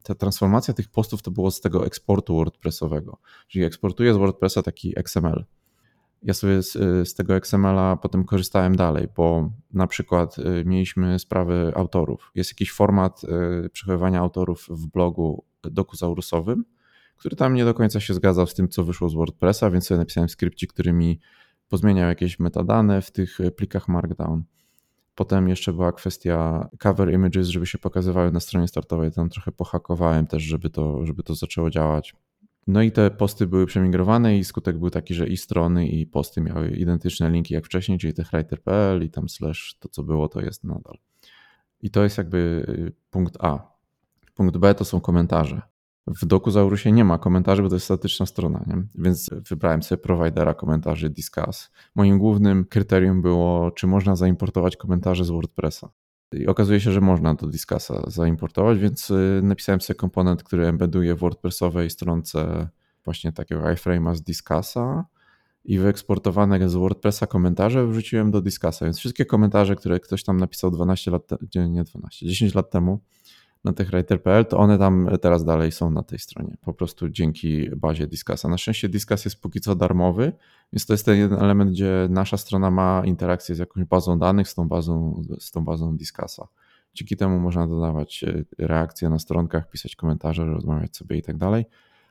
Ta 0.03 0.15
transformacja 0.15 0.75
tych 0.75 0.89
postów 0.89 1.23
to 1.23 1.31
było 1.31 1.51
z 1.51 1.61
tego 1.61 1.87
eksportu 1.87 2.37
WordPressowego. 2.37 3.19
Czyli 3.49 3.65
eksportuję 3.65 4.15
z 4.15 4.17
WordPressa 4.17 4.63
taki 4.63 4.99
XML 4.99 5.45
ja 6.25 6.35
sobie 6.35 6.63
z, 6.63 6.73
z 7.09 7.15
tego 7.15 7.37
XML-a 7.37 7.97
potem 7.97 8.25
korzystałem 8.25 8.77
dalej, 8.77 9.09
bo 9.17 9.51
na 9.73 9.87
przykład 9.87 10.39
y, 10.39 10.65
mieliśmy 10.67 11.19
sprawy 11.19 11.73
autorów. 11.77 12.31
Jest 12.35 12.51
jakiś 12.51 12.73
format 12.73 13.25
y, 13.65 13.69
przechowywania 13.71 14.21
autorów 14.21 14.67
w 14.71 14.87
blogu 14.87 15.45
dokuzaurusowym, 15.63 16.65
który 17.17 17.37
tam 17.37 17.55
nie 17.55 17.65
do 17.65 17.75
końca 17.75 18.01
się 18.01 18.15
zgadzał 18.15 18.47
z 18.47 18.55
tym, 18.55 18.69
co 18.69 18.85
wyszło 18.85 19.09
z 19.09 19.15
WordPressa, 19.15 19.71
więc 19.71 19.87
sobie 19.87 19.99
napisałem 19.99 20.29
skrypci, 20.29 20.67
który 20.67 20.93
mi 20.93 21.21
pozmieniał 21.69 22.09
jakieś 22.09 22.39
metadane 22.39 23.03
w 23.03 23.11
tych 23.11 23.39
plikach 23.57 23.89
Markdown. 23.89 24.45
Potem 25.15 25.49
jeszcze 25.49 25.73
była 25.73 25.93
kwestia 25.93 26.69
cover 26.79 27.13
images, 27.13 27.49
żeby 27.49 27.67
się 27.67 27.79
pokazywały 27.79 28.33
na 28.33 28.41
stronie 28.41 28.69
startowej. 28.69 29.13
Tam 29.13 29.29
trochę 29.29 29.53
pohakowałem 29.53 30.27
też, 30.27 30.43
żeby 30.43 30.71
to, 30.71 31.07
żeby 31.07 31.23
to 31.23 31.35
zaczęło 31.35 31.71
działać. 31.71 32.15
No 32.67 32.83
i 32.83 32.93
te 32.93 33.11
posty 33.11 33.47
były 33.47 33.67
przemigrowane 33.67 34.39
i 34.39 34.45
skutek 34.45 34.79
był 34.79 34.91
taki, 34.91 35.15
że 35.15 35.29
i 35.29 35.37
strony 35.37 35.89
i 35.89 36.07
posty 36.07 36.41
miały 36.41 36.71
identyczne 36.71 37.31
linki 37.31 37.55
jak 37.55 37.67
wcześniej, 37.67 37.99
czyli 37.99 38.15
techwriter.pl 38.15 39.05
i 39.05 39.11
tam 39.11 39.29
slash 39.29 39.77
to 39.81 39.89
co 39.89 40.03
było 40.03 40.29
to 40.29 40.41
jest 40.41 40.65
nadal. 40.65 40.99
I 41.81 41.91
to 41.91 42.03
jest 42.03 42.19
jakby 42.19 42.67
y, 42.69 42.93
punkt 43.11 43.37
A. 43.41 43.75
Punkt 44.35 44.57
B 44.57 44.75
to 44.75 44.85
są 44.85 45.01
komentarze. 45.01 45.63
W 46.07 46.27
DocuZaurusie 46.27 46.93
nie 46.93 47.05
ma 47.05 47.19
komentarzy, 47.19 47.63
bo 47.63 47.69
to 47.69 47.75
jest 47.75 47.85
statyczna 47.85 48.27
strona, 48.27 48.65
nie? 48.67 48.83
więc 48.95 49.31
wybrałem 49.51 49.83
sobie 49.83 50.03
providera 50.03 50.55
komentarzy 50.55 51.11
Discuss. 51.11 51.71
Moim 51.95 52.19
głównym 52.19 52.65
kryterium 52.65 53.23
było, 53.23 53.71
czy 53.71 53.87
można 53.87 54.17
zaimportować 54.17 54.77
komentarze 54.77 55.25
z 55.25 55.31
WordPressa. 55.31 55.91
I 56.39 56.47
okazuje 56.47 56.81
się, 56.81 56.93
że 56.93 57.01
można 57.01 57.35
do 57.35 57.47
Discasa 57.47 58.03
zaimportować, 58.07 58.79
więc 58.79 59.11
y, 59.11 59.41
napisałem 59.43 59.81
sobie 59.81 59.97
komponent, 59.97 60.43
który 60.43 60.67
embeduje 60.67 61.15
w 61.15 61.19
WordPressowej 61.19 61.91
stronce 61.91 62.69
właśnie 63.05 63.33
takiego 63.33 63.61
iframe'a 63.63 64.15
z 64.15 64.23
Discasa 64.23 65.05
i 65.65 65.79
wyeksportowane 65.79 66.69
z 66.69 66.75
WordPressa 66.75 67.27
komentarze 67.27 67.87
wrzuciłem 67.87 68.31
do 68.31 68.41
Discasa. 68.41 68.85
Więc 68.85 68.99
wszystkie 68.99 69.25
komentarze, 69.25 69.77
które 69.77 70.01
ktoś 70.01 70.25
tam 70.25 70.37
napisał 70.37 70.71
12 70.71 71.11
lat, 71.11 71.23
nie, 71.55 71.69
nie 71.69 71.85
12, 71.85 72.27
10 72.27 72.55
lat 72.55 72.71
temu 72.71 73.01
na 73.65 73.73
techwriter.pl, 73.73 74.47
to 74.47 74.59
one 74.59 74.79
tam 74.79 75.09
teraz 75.21 75.45
dalej 75.45 75.73
są 75.73 75.91
na 75.91 76.03
tej 76.03 76.19
stronie. 76.19 76.57
Po 76.61 76.75
prostu 76.75 77.09
dzięki 77.09 77.71
bazie 77.77 78.07
Discasa. 78.07 78.49
Na 78.49 78.59
szczęście 78.59 78.89
Discas 78.89 79.25
jest 79.25 79.41
póki 79.41 79.61
co 79.61 79.75
darmowy, 79.75 80.33
więc 80.73 80.87
to 80.87 80.93
jest 80.93 81.07
ten 81.07 81.19
jeden 81.19 81.39
element, 81.39 81.71
gdzie 81.71 82.07
nasza 82.11 82.37
strona 82.37 82.71
ma 82.71 83.03
interakcję 83.05 83.55
z 83.55 83.59
jakąś 83.59 83.85
bazą 83.85 84.19
danych, 84.19 84.49
z 84.49 84.55
tą 84.55 84.69
bazą, 84.69 85.23
z 85.39 85.51
tą 85.51 85.65
bazą 85.65 85.97
Discasa. 85.97 86.49
Dzięki 86.95 87.17
temu 87.17 87.41
można 87.41 87.67
dodawać 87.67 88.25
e, 88.25 88.45
reakcje 88.59 89.09
na 89.09 89.19
stronkach, 89.19 89.71
pisać 89.71 89.97
komentarze, 89.97 90.45
rozmawiać 90.45 90.97
sobie 90.97 91.17
i 91.17 91.23
tak 91.23 91.37
dalej. 91.37 91.65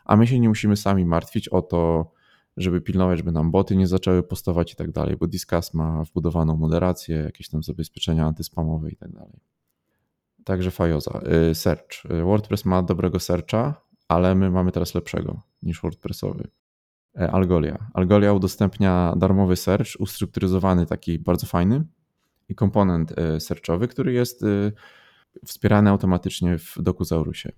A 0.05 0.15
my 0.15 0.27
się 0.27 0.39
nie 0.39 0.49
musimy 0.49 0.77
sami 0.77 1.05
martwić 1.05 1.49
o 1.49 1.61
to, 1.61 2.11
żeby 2.57 2.81
pilnować, 2.81 3.17
żeby 3.17 3.31
nam 3.31 3.51
boty 3.51 3.75
nie 3.75 3.87
zaczęły 3.87 4.23
postować 4.23 4.73
i 4.73 4.75
tak 4.75 4.91
dalej, 4.91 5.17
bo 5.17 5.27
Discuss 5.27 5.73
ma 5.73 6.03
wbudowaną 6.03 6.55
moderację, 6.55 7.15
jakieś 7.15 7.49
tam 7.49 7.63
zabezpieczenia 7.63 8.25
antyspamowe 8.25 8.91
i 8.91 8.95
tak 8.95 9.11
dalej. 9.11 9.52
Także 10.43 10.71
Fajoza. 10.71 11.21
Y, 11.51 11.55
search. 11.55 12.05
Y, 12.05 12.23
WordPress 12.23 12.65
ma 12.65 12.83
dobrego 12.83 13.19
searcha, 13.19 13.81
ale 14.07 14.35
my 14.35 14.49
mamy 14.49 14.71
teraz 14.71 14.95
lepszego 14.95 15.41
niż 15.63 15.81
WordPressowy. 15.81 16.47
E, 17.19 17.31
Algolia. 17.31 17.89
Algolia 17.93 18.33
udostępnia 18.33 19.13
darmowy 19.17 19.55
search, 19.55 19.99
ustrukturyzowany, 19.99 20.85
taki 20.85 21.19
bardzo 21.19 21.47
fajny 21.47 21.85
i 22.49 22.55
komponent 22.55 23.11
y, 23.11 23.39
searchowy, 23.39 23.87
który 23.87 24.13
jest 24.13 24.45
wspierany 25.45 25.89
automatycznie 25.89 26.57
w 26.57 26.75
DocuZaurusie. 26.79 27.51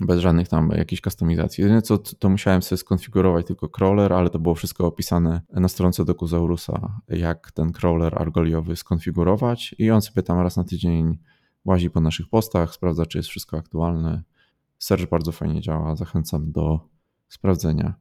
Bez 0.00 0.20
żadnych 0.20 0.48
tam 0.48 0.70
jakichś 0.76 1.02
kustomizacji. 1.02 1.62
Jedyne 1.62 1.82
co, 1.82 1.98
to 1.98 2.28
musiałem 2.28 2.62
sobie 2.62 2.76
skonfigurować 2.76 3.46
tylko 3.46 3.68
crawler, 3.68 4.12
ale 4.12 4.30
to 4.30 4.38
było 4.38 4.54
wszystko 4.54 4.86
opisane 4.86 5.40
na 5.52 5.68
stronce 5.68 6.04
DocuZaurusa, 6.04 7.00
jak 7.08 7.52
ten 7.52 7.72
crawler 7.72 8.22
argoliowy 8.22 8.76
skonfigurować 8.76 9.74
i 9.78 9.90
on 9.90 10.02
sobie 10.02 10.22
tam 10.22 10.40
raz 10.40 10.56
na 10.56 10.64
tydzień 10.64 11.18
łazi 11.64 11.90
po 11.90 12.00
naszych 12.00 12.28
postach, 12.28 12.74
sprawdza, 12.74 13.06
czy 13.06 13.18
jest 13.18 13.28
wszystko 13.28 13.56
aktualne. 13.56 14.22
Search 14.78 15.08
bardzo 15.08 15.32
fajnie 15.32 15.60
działa, 15.60 15.96
zachęcam 15.96 16.52
do 16.52 16.80
sprawdzenia. 17.28 17.94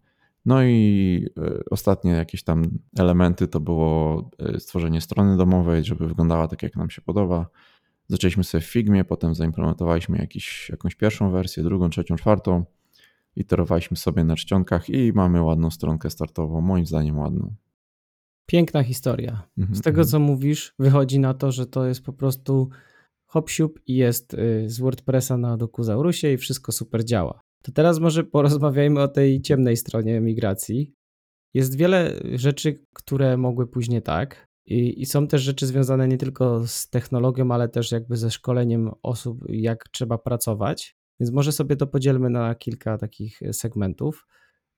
No 0.46 0.64
i 0.64 1.26
e, 1.38 1.60
ostatnie 1.70 2.12
jakieś 2.12 2.44
tam 2.44 2.64
elementy 2.98 3.48
to 3.48 3.60
było 3.60 4.30
e, 4.40 4.60
stworzenie 4.60 5.02
strony 5.02 5.38
domowej, 5.38 5.84
żeby 5.84 6.08
wyglądała 6.08 6.48
tak, 6.48 6.64
jak 6.64 6.76
nam 6.76 6.90
się 6.90 7.02
podoba. 7.02 7.50
Zaczęliśmy 8.08 8.44
sobie 8.44 8.62
w 8.62 8.66
Figmie, 8.66 9.04
potem 9.04 9.36
zaimplementowaliśmy 9.36 10.18
jakiś, 10.18 10.70
jakąś 10.70 10.96
pierwszą 10.96 11.32
wersję, 11.32 11.64
drugą, 11.64 11.90
trzecią, 11.90 12.16
czwartą. 12.16 12.66
Iterowaliśmy 13.36 13.98
sobie 13.98 14.24
na 14.24 14.36
czcionkach 14.36 14.90
i 14.90 15.14
mamy 15.14 15.42
ładną 15.42 15.72
stronkę 15.72 16.10
startową, 16.10 16.62
moim 16.62 16.86
zdaniem 16.86 17.20
ładną. 17.20 17.56
Piękna 18.46 18.84
historia. 18.84 19.48
Mhm, 19.58 19.76
Z 19.76 19.82
tego, 19.82 20.02
mhm. 20.02 20.08
co 20.08 20.20
mówisz, 20.20 20.76
wychodzi 20.80 21.20
na 21.20 21.34
to, 21.34 21.52
że 21.52 21.66
to 21.66 21.86
jest 21.86 22.06
po 22.06 22.14
prostu 22.14 22.70
hop 23.34 23.50
i 23.88 23.96
jest 23.96 24.34
y, 24.34 24.70
z 24.70 24.80
WordPressa 24.80 25.38
na 25.38 25.58
DocuZaurusie 25.58 26.34
i 26.34 26.38
wszystko 26.38 26.72
super 26.72 27.06
działa. 27.06 27.42
To 27.64 27.72
teraz 27.72 28.00
może 28.00 28.24
porozmawiajmy 28.24 29.02
o 29.02 29.08
tej 29.08 29.42
ciemnej 29.42 29.78
stronie 29.78 30.22
migracji. 30.22 30.94
Jest 31.54 31.78
wiele 31.78 32.20
rzeczy, 32.36 32.86
które 32.94 33.38
mogły 33.38 33.68
pójść 33.68 33.90
nie 33.90 34.02
tak. 34.02 34.48
I, 34.66 35.02
I, 35.02 35.06
są 35.06 35.28
też 35.28 35.42
rzeczy 35.42 35.68
związane 35.68 36.08
nie 36.08 36.18
tylko 36.18 36.68
z 36.68 36.90
technologią, 36.90 37.52
ale 37.52 37.70
też 37.70 37.92
jakby 37.92 38.18
ze 38.18 38.32
szkoleniem 38.32 38.92
osób, 39.04 39.44
jak 39.50 39.90
trzeba 39.90 40.18
pracować. 40.18 40.96
Więc 41.20 41.32
może 41.32 41.52
sobie 41.52 41.76
to 41.76 41.88
podzielmy 41.88 42.30
na 42.30 42.56
kilka 42.56 42.98
takich 42.98 43.40
segmentów. 43.52 44.28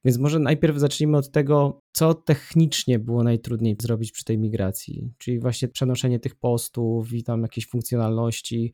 Więc 0.05 0.17
może 0.17 0.39
najpierw 0.39 0.77
zacznijmy 0.77 1.17
od 1.17 1.31
tego, 1.31 1.81
co 1.91 2.13
technicznie 2.13 3.00
było 3.00 3.24
najtrudniej 3.24 3.75
zrobić 3.81 4.12
przy 4.12 4.24
tej 4.24 4.38
migracji, 4.38 5.13
czyli 5.17 5.39
właśnie 5.39 5.67
przenoszenie 5.67 6.19
tych 6.19 6.35
postów 6.35 7.13
i 7.13 7.24
tam 7.24 7.41
jakieś 7.41 7.69
funkcjonalności. 7.69 8.74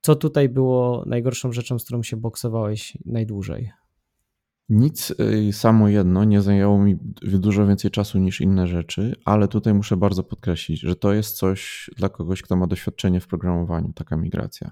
Co 0.00 0.16
tutaj 0.16 0.48
było 0.48 1.04
najgorszą 1.06 1.52
rzeczą, 1.52 1.78
z 1.78 1.84
którą 1.84 2.02
się 2.02 2.16
boksowałeś 2.16 2.98
najdłużej? 3.04 3.70
Nic 4.68 5.10
y, 5.10 5.52
samo 5.52 5.88
jedno 5.88 6.24
nie 6.24 6.42
zajęło 6.42 6.78
mi 6.78 6.96
dużo 7.22 7.66
więcej 7.66 7.90
czasu 7.90 8.18
niż 8.18 8.40
inne 8.40 8.66
rzeczy, 8.66 9.14
ale 9.24 9.48
tutaj 9.48 9.74
muszę 9.74 9.96
bardzo 9.96 10.22
podkreślić, 10.22 10.80
że 10.80 10.96
to 10.96 11.12
jest 11.12 11.36
coś 11.36 11.90
dla 11.96 12.08
kogoś, 12.08 12.42
kto 12.42 12.56
ma 12.56 12.66
doświadczenie 12.66 13.20
w 13.20 13.26
programowaniu, 13.26 13.92
taka 13.92 14.16
migracja. 14.16 14.70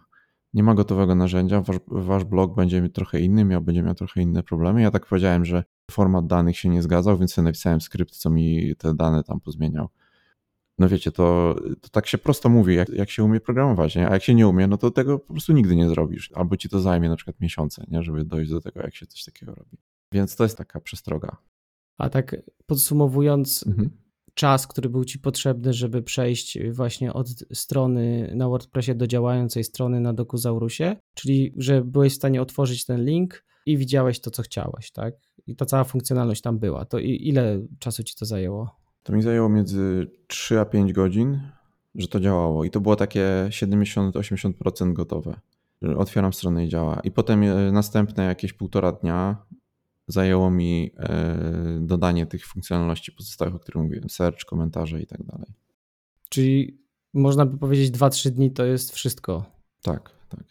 Nie 0.54 0.62
ma 0.62 0.74
gotowego 0.74 1.14
narzędzia, 1.14 1.60
wasz, 1.60 1.76
wasz 1.86 2.24
blog 2.24 2.54
będzie 2.56 2.88
trochę 2.88 3.20
inny, 3.20 3.44
miał, 3.44 3.62
będzie 3.62 3.82
miał 3.82 3.94
trochę 3.94 4.22
inne 4.22 4.42
problemy. 4.42 4.82
Ja 4.82 4.90
tak 4.90 5.06
powiedziałem, 5.06 5.44
że 5.44 5.64
format 5.90 6.26
danych 6.26 6.58
się 6.58 6.68
nie 6.68 6.82
zgadzał, 6.82 7.18
więc 7.18 7.34
sobie 7.34 7.44
napisałem 7.44 7.80
skrypt, 7.80 8.16
co 8.16 8.30
mi 8.30 8.76
te 8.76 8.94
dane 8.94 9.24
tam 9.24 9.40
pozmieniał. 9.40 9.88
No 10.78 10.88
wiecie, 10.88 11.12
to, 11.12 11.56
to 11.80 11.88
tak 11.88 12.06
się 12.06 12.18
prosto 12.18 12.48
mówi, 12.48 12.74
jak, 12.74 12.88
jak 12.88 13.10
się 13.10 13.24
umie 13.24 13.40
programować, 13.40 13.96
nie? 13.96 14.08
a 14.08 14.12
jak 14.12 14.22
się 14.22 14.34
nie 14.34 14.48
umie, 14.48 14.66
no 14.66 14.76
to 14.76 14.90
tego 14.90 15.18
po 15.18 15.32
prostu 15.32 15.52
nigdy 15.52 15.76
nie 15.76 15.88
zrobisz. 15.88 16.32
Albo 16.34 16.56
ci 16.56 16.68
to 16.68 16.80
zajmie 16.80 17.08
na 17.08 17.16
przykład 17.16 17.40
miesiące, 17.40 17.84
nie? 17.88 18.02
żeby 18.02 18.24
dojść 18.24 18.50
do 18.50 18.60
tego, 18.60 18.80
jak 18.80 18.94
się 18.94 19.06
coś 19.06 19.24
takiego 19.24 19.54
robi. 19.54 19.76
Więc 20.12 20.36
to 20.36 20.44
jest 20.44 20.58
taka 20.58 20.80
przestroga. 20.80 21.36
A 21.98 22.08
tak 22.08 22.36
podsumowując, 22.66 23.66
mhm. 23.66 23.90
czas, 24.34 24.66
który 24.66 24.88
był 24.88 25.04
ci 25.04 25.18
potrzebny, 25.18 25.72
żeby 25.72 26.02
przejść 26.02 26.58
właśnie 26.70 27.12
od 27.12 27.28
strony 27.52 28.32
na 28.36 28.48
WordPressie 28.48 28.94
do 28.94 29.06
działającej 29.06 29.64
strony 29.64 30.00
na 30.00 30.12
Dokuzaurusie, 30.12 30.96
czyli 31.14 31.54
że 31.56 31.84
byłeś 31.84 32.12
w 32.12 32.16
stanie 32.16 32.42
otworzyć 32.42 32.84
ten 32.84 33.04
link 33.04 33.44
i 33.66 33.78
widziałeś 33.78 34.20
to, 34.20 34.30
co 34.30 34.42
chciałeś, 34.42 34.90
tak? 34.90 35.14
I 35.46 35.56
ta 35.56 35.66
cała 35.66 35.84
funkcjonalność 35.84 36.42
tam 36.42 36.58
była. 36.58 36.84
To 36.84 36.98
ile 36.98 37.66
czasu 37.78 38.02
ci 38.02 38.14
to 38.16 38.24
zajęło? 38.24 38.76
To 39.02 39.12
mi 39.12 39.22
zajęło 39.22 39.48
między 39.48 40.10
3 40.26 40.60
a 40.60 40.64
5 40.64 40.92
godzin, 40.92 41.40
że 41.94 42.08
to 42.08 42.20
działało. 42.20 42.64
I 42.64 42.70
to 42.70 42.80
było 42.80 42.96
takie 42.96 43.46
70-80% 43.48 44.92
gotowe. 44.92 45.40
Otwieram 45.96 46.32
stronę 46.32 46.64
i 46.64 46.68
działa. 46.68 47.00
I 47.04 47.10
potem 47.10 47.42
e, 47.42 47.72
następne 47.72 48.24
jakieś 48.24 48.52
półtora 48.52 48.92
dnia 48.92 49.46
zajęło 50.06 50.50
mi 50.50 50.90
e, 50.96 51.78
dodanie 51.80 52.26
tych 52.26 52.46
funkcjonalności 52.46 53.12
pozostałych, 53.12 53.54
o 53.54 53.58
których 53.58 53.82
mówiłem, 53.82 54.10
search, 54.10 54.44
komentarze 54.44 55.02
i 55.02 55.06
tak 55.06 55.24
dalej. 55.24 55.54
Czyli 56.28 56.78
można 57.14 57.46
by 57.46 57.58
powiedzieć 57.58 57.90
2-3 57.90 58.30
dni 58.30 58.50
to 58.50 58.64
jest 58.64 58.92
wszystko. 58.92 59.44
Tak, 59.82 60.10
tak. 60.28 60.44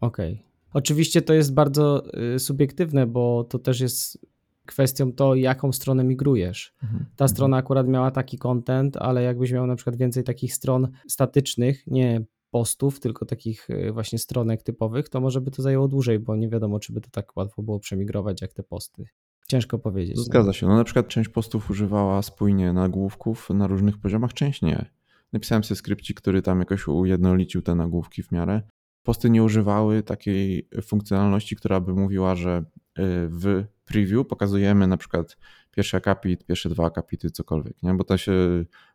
Okej. 0.00 0.32
Okay. 0.32 0.52
Oczywiście 0.72 1.22
to 1.22 1.34
jest 1.34 1.54
bardzo 1.54 2.02
y, 2.34 2.38
subiektywne, 2.38 3.06
bo 3.06 3.44
to 3.44 3.58
też 3.58 3.80
jest 3.80 4.26
kwestią 4.66 5.12
to, 5.12 5.34
jaką 5.34 5.72
stronę 5.72 6.04
migrujesz. 6.04 6.74
Mhm. 6.82 7.06
Ta 7.16 7.28
strona 7.28 7.56
akurat 7.56 7.88
miała 7.88 8.10
taki 8.10 8.38
content, 8.38 8.96
ale 8.96 9.22
jakbyś 9.22 9.52
miał 9.52 9.66
na 9.66 9.76
przykład 9.76 9.96
więcej 9.96 10.24
takich 10.24 10.54
stron 10.54 10.88
statycznych, 11.08 11.86
nie 11.86 12.24
postów, 12.52 13.00
tylko 13.00 13.26
takich 13.26 13.70
y, 13.70 13.92
właśnie 13.92 14.18
stronek 14.18 14.62
typowych, 14.62 15.08
to 15.08 15.20
może 15.20 15.40
by 15.40 15.50
to 15.50 15.62
zajęło 15.62 15.88
dłużej, 15.88 16.18
bo 16.18 16.36
nie 16.36 16.48
wiadomo, 16.48 16.80
czy 16.80 16.92
by 16.92 17.00
to 17.00 17.10
tak 17.10 17.36
łatwo 17.36 17.62
było 17.62 17.80
przemigrować 17.80 18.42
jak 18.42 18.52
te 18.52 18.62
posty. 18.62 19.04
Ciężko 19.48 19.78
powiedzieć. 19.78 20.16
No, 20.16 20.22
zgadza 20.22 20.52
się. 20.52 20.66
No 20.66 20.76
na 20.76 20.84
przykład 20.84 21.08
część 21.08 21.28
postów 21.28 21.70
używała 21.70 22.22
spójnie 22.22 22.72
nagłówków 22.72 23.50
na 23.50 23.66
różnych 23.66 23.98
poziomach, 23.98 24.32
część 24.32 24.62
nie. 24.62 24.90
Napisałem 25.32 25.64
sobie 25.64 25.76
skrypcik, 25.76 26.20
który 26.20 26.42
tam 26.42 26.58
jakoś 26.58 26.88
ujednolicił 26.88 27.62
te 27.62 27.74
nagłówki 27.74 28.22
w 28.22 28.32
miarę. 28.32 28.62
Posty 29.02 29.30
nie 29.30 29.42
używały 29.42 30.02
takiej 30.02 30.68
funkcjonalności, 30.82 31.56
która 31.56 31.80
by 31.80 31.94
mówiła, 31.94 32.34
że 32.34 32.58
y, 32.58 33.02
w 33.28 33.64
preview 33.92 34.26
pokazujemy 34.26 34.86
na 34.86 34.96
przykład 34.96 35.36
pierwszy 35.70 35.96
akapit, 35.96 36.46
pierwsze 36.46 36.68
dwa 36.68 36.86
akapity, 36.86 37.30
cokolwiek, 37.30 37.82
nie? 37.82 37.94
bo 37.94 38.04
to 38.04 38.16
się 38.16 38.32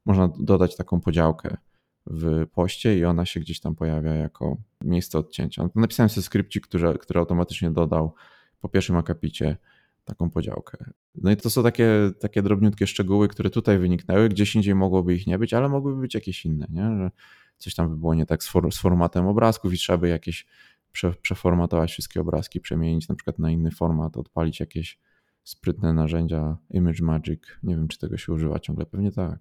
można 0.06 0.30
dodać 0.40 0.76
taką 0.76 1.02
podziałkę 1.02 1.58
w 2.06 2.48
poście 2.54 2.98
i 2.98 3.06
ona 3.06 3.26
się 3.26 3.40
gdzieś 3.40 3.60
tam 3.60 3.76
pojawia 3.76 4.14
jako 4.14 4.58
miejsce 4.82 5.20
odcięcia. 5.20 5.70
Napisałem 5.76 6.10
sobie 6.10 6.24
skrypcik, 6.24 6.68
który, 6.68 6.98
który 6.98 7.20
automatycznie 7.20 7.72
dodał 7.72 8.14
po 8.62 8.70
pierwszym 8.70 8.96
akapicie 8.96 9.58
taką 10.06 10.30
podziałkę. 10.30 10.78
No 11.16 11.32
i 11.32 11.38
to 11.38 11.50
są 11.50 11.64
takie, 11.64 11.90
takie 12.20 12.42
drobniutkie 12.42 12.88
szczegóły, 12.88 13.28
które 13.28 13.50
tutaj 13.50 13.80
wyniknęły, 13.80 14.30
gdzieś 14.30 14.56
indziej 14.56 14.76
mogłoby 14.76 15.16
ich 15.16 15.28
nie 15.28 15.40
być, 15.40 15.54
ale 15.54 15.70
mogłyby 15.70 16.02
być 16.02 16.16
jakieś 16.16 16.46
inne, 16.46 16.68
nie? 16.70 16.98
że 16.98 17.12
coś 17.58 17.76
tam 17.76 17.90
by 17.90 17.98
było 17.98 18.14
nie 18.14 18.26
tak 18.26 18.44
z, 18.44 18.48
for, 18.48 18.74
z 18.74 18.78
formatem 18.78 19.28
obrazków 19.28 19.74
i 19.74 19.78
trzeba 19.78 19.98
by 19.98 20.08
jakieś 20.08 20.46
prze, 20.98 21.14
przeformatować 21.22 21.92
wszystkie 21.92 22.22
obrazki, 22.22 22.62
przemienić 22.62 23.08
na 23.08 23.16
przykład 23.16 23.40
na 23.40 23.52
inny 23.52 23.72
format, 23.72 24.18
odpalić 24.18 24.60
jakieś 24.60 25.00
sprytne 25.44 25.94
narzędzia 25.94 26.58
Image 26.70 27.04
Magic. 27.04 27.40
Nie 27.64 27.76
wiem, 27.76 27.88
czy 27.88 28.00
tego 28.00 28.18
się 28.18 28.34
używa 28.34 28.60
ciągle, 28.60 28.86
pewnie 28.86 29.12
tak. 29.12 29.40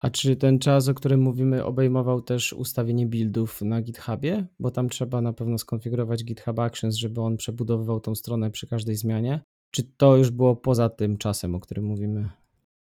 A 0.00 0.10
czy 0.10 0.36
ten 0.36 0.58
czas, 0.58 0.88
o 0.88 0.94
którym 0.94 1.20
mówimy, 1.20 1.64
obejmował 1.64 2.22
też 2.22 2.52
ustawienie 2.52 3.06
buildów 3.06 3.62
na 3.62 3.82
GitHubie? 3.82 4.46
Bo 4.58 4.70
tam 4.70 4.88
trzeba 4.88 5.20
na 5.20 5.32
pewno 5.32 5.58
skonfigurować 5.58 6.24
GitHub 6.24 6.58
Actions, 6.58 6.96
żeby 6.96 7.20
on 7.20 7.36
przebudowywał 7.36 8.00
tą 8.00 8.14
stronę 8.14 8.50
przy 8.50 8.66
każdej 8.66 8.96
zmianie. 8.96 9.40
Czy 9.70 9.82
to 9.82 10.16
już 10.16 10.30
było 10.30 10.56
poza 10.56 10.88
tym 10.88 11.16
czasem, 11.16 11.54
o 11.54 11.60
którym 11.60 11.84
mówimy? 11.84 12.28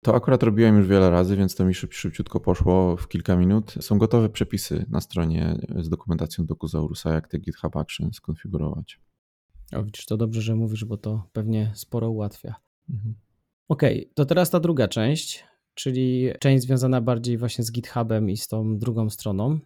To 0.03 0.15
akurat 0.15 0.43
robiłem 0.43 0.77
już 0.77 0.87
wiele 0.87 1.09
razy, 1.09 1.37
więc 1.37 1.55
to 1.55 1.65
mi 1.65 1.73
szyb, 1.73 1.93
szybciutko 1.93 2.39
poszło 2.39 2.97
w 2.97 3.07
kilka 3.07 3.35
minut. 3.35 3.75
Są 3.79 3.97
gotowe 3.97 4.29
przepisy 4.29 4.85
na 4.89 5.01
stronie 5.01 5.55
z 5.79 5.89
dokumentacją 5.89 6.45
Dokuzaurusa, 6.45 7.13
jak 7.13 7.27
te 7.27 7.39
GitHub 7.39 7.77
Actions 7.77 8.15
skonfigurować. 8.15 8.99
O, 9.75 9.83
widzisz, 9.83 10.05
to 10.05 10.17
dobrze, 10.17 10.41
że 10.41 10.55
mówisz, 10.55 10.85
bo 10.85 10.97
to 10.97 11.29
pewnie 11.33 11.71
sporo 11.75 12.09
ułatwia. 12.09 12.55
Mhm. 12.89 13.15
Okej, 13.67 14.01
okay, 14.01 14.13
to 14.13 14.25
teraz 14.25 14.49
ta 14.49 14.59
druga 14.59 14.87
część, 14.87 15.45
czyli 15.73 16.29
część 16.39 16.63
związana 16.63 17.01
bardziej 17.01 17.37
właśnie 17.37 17.63
z 17.63 17.71
GitHubem 17.71 18.29
i 18.29 18.37
z 18.37 18.47
tą 18.47 18.77
drugą 18.77 19.09
stroną. 19.09 19.59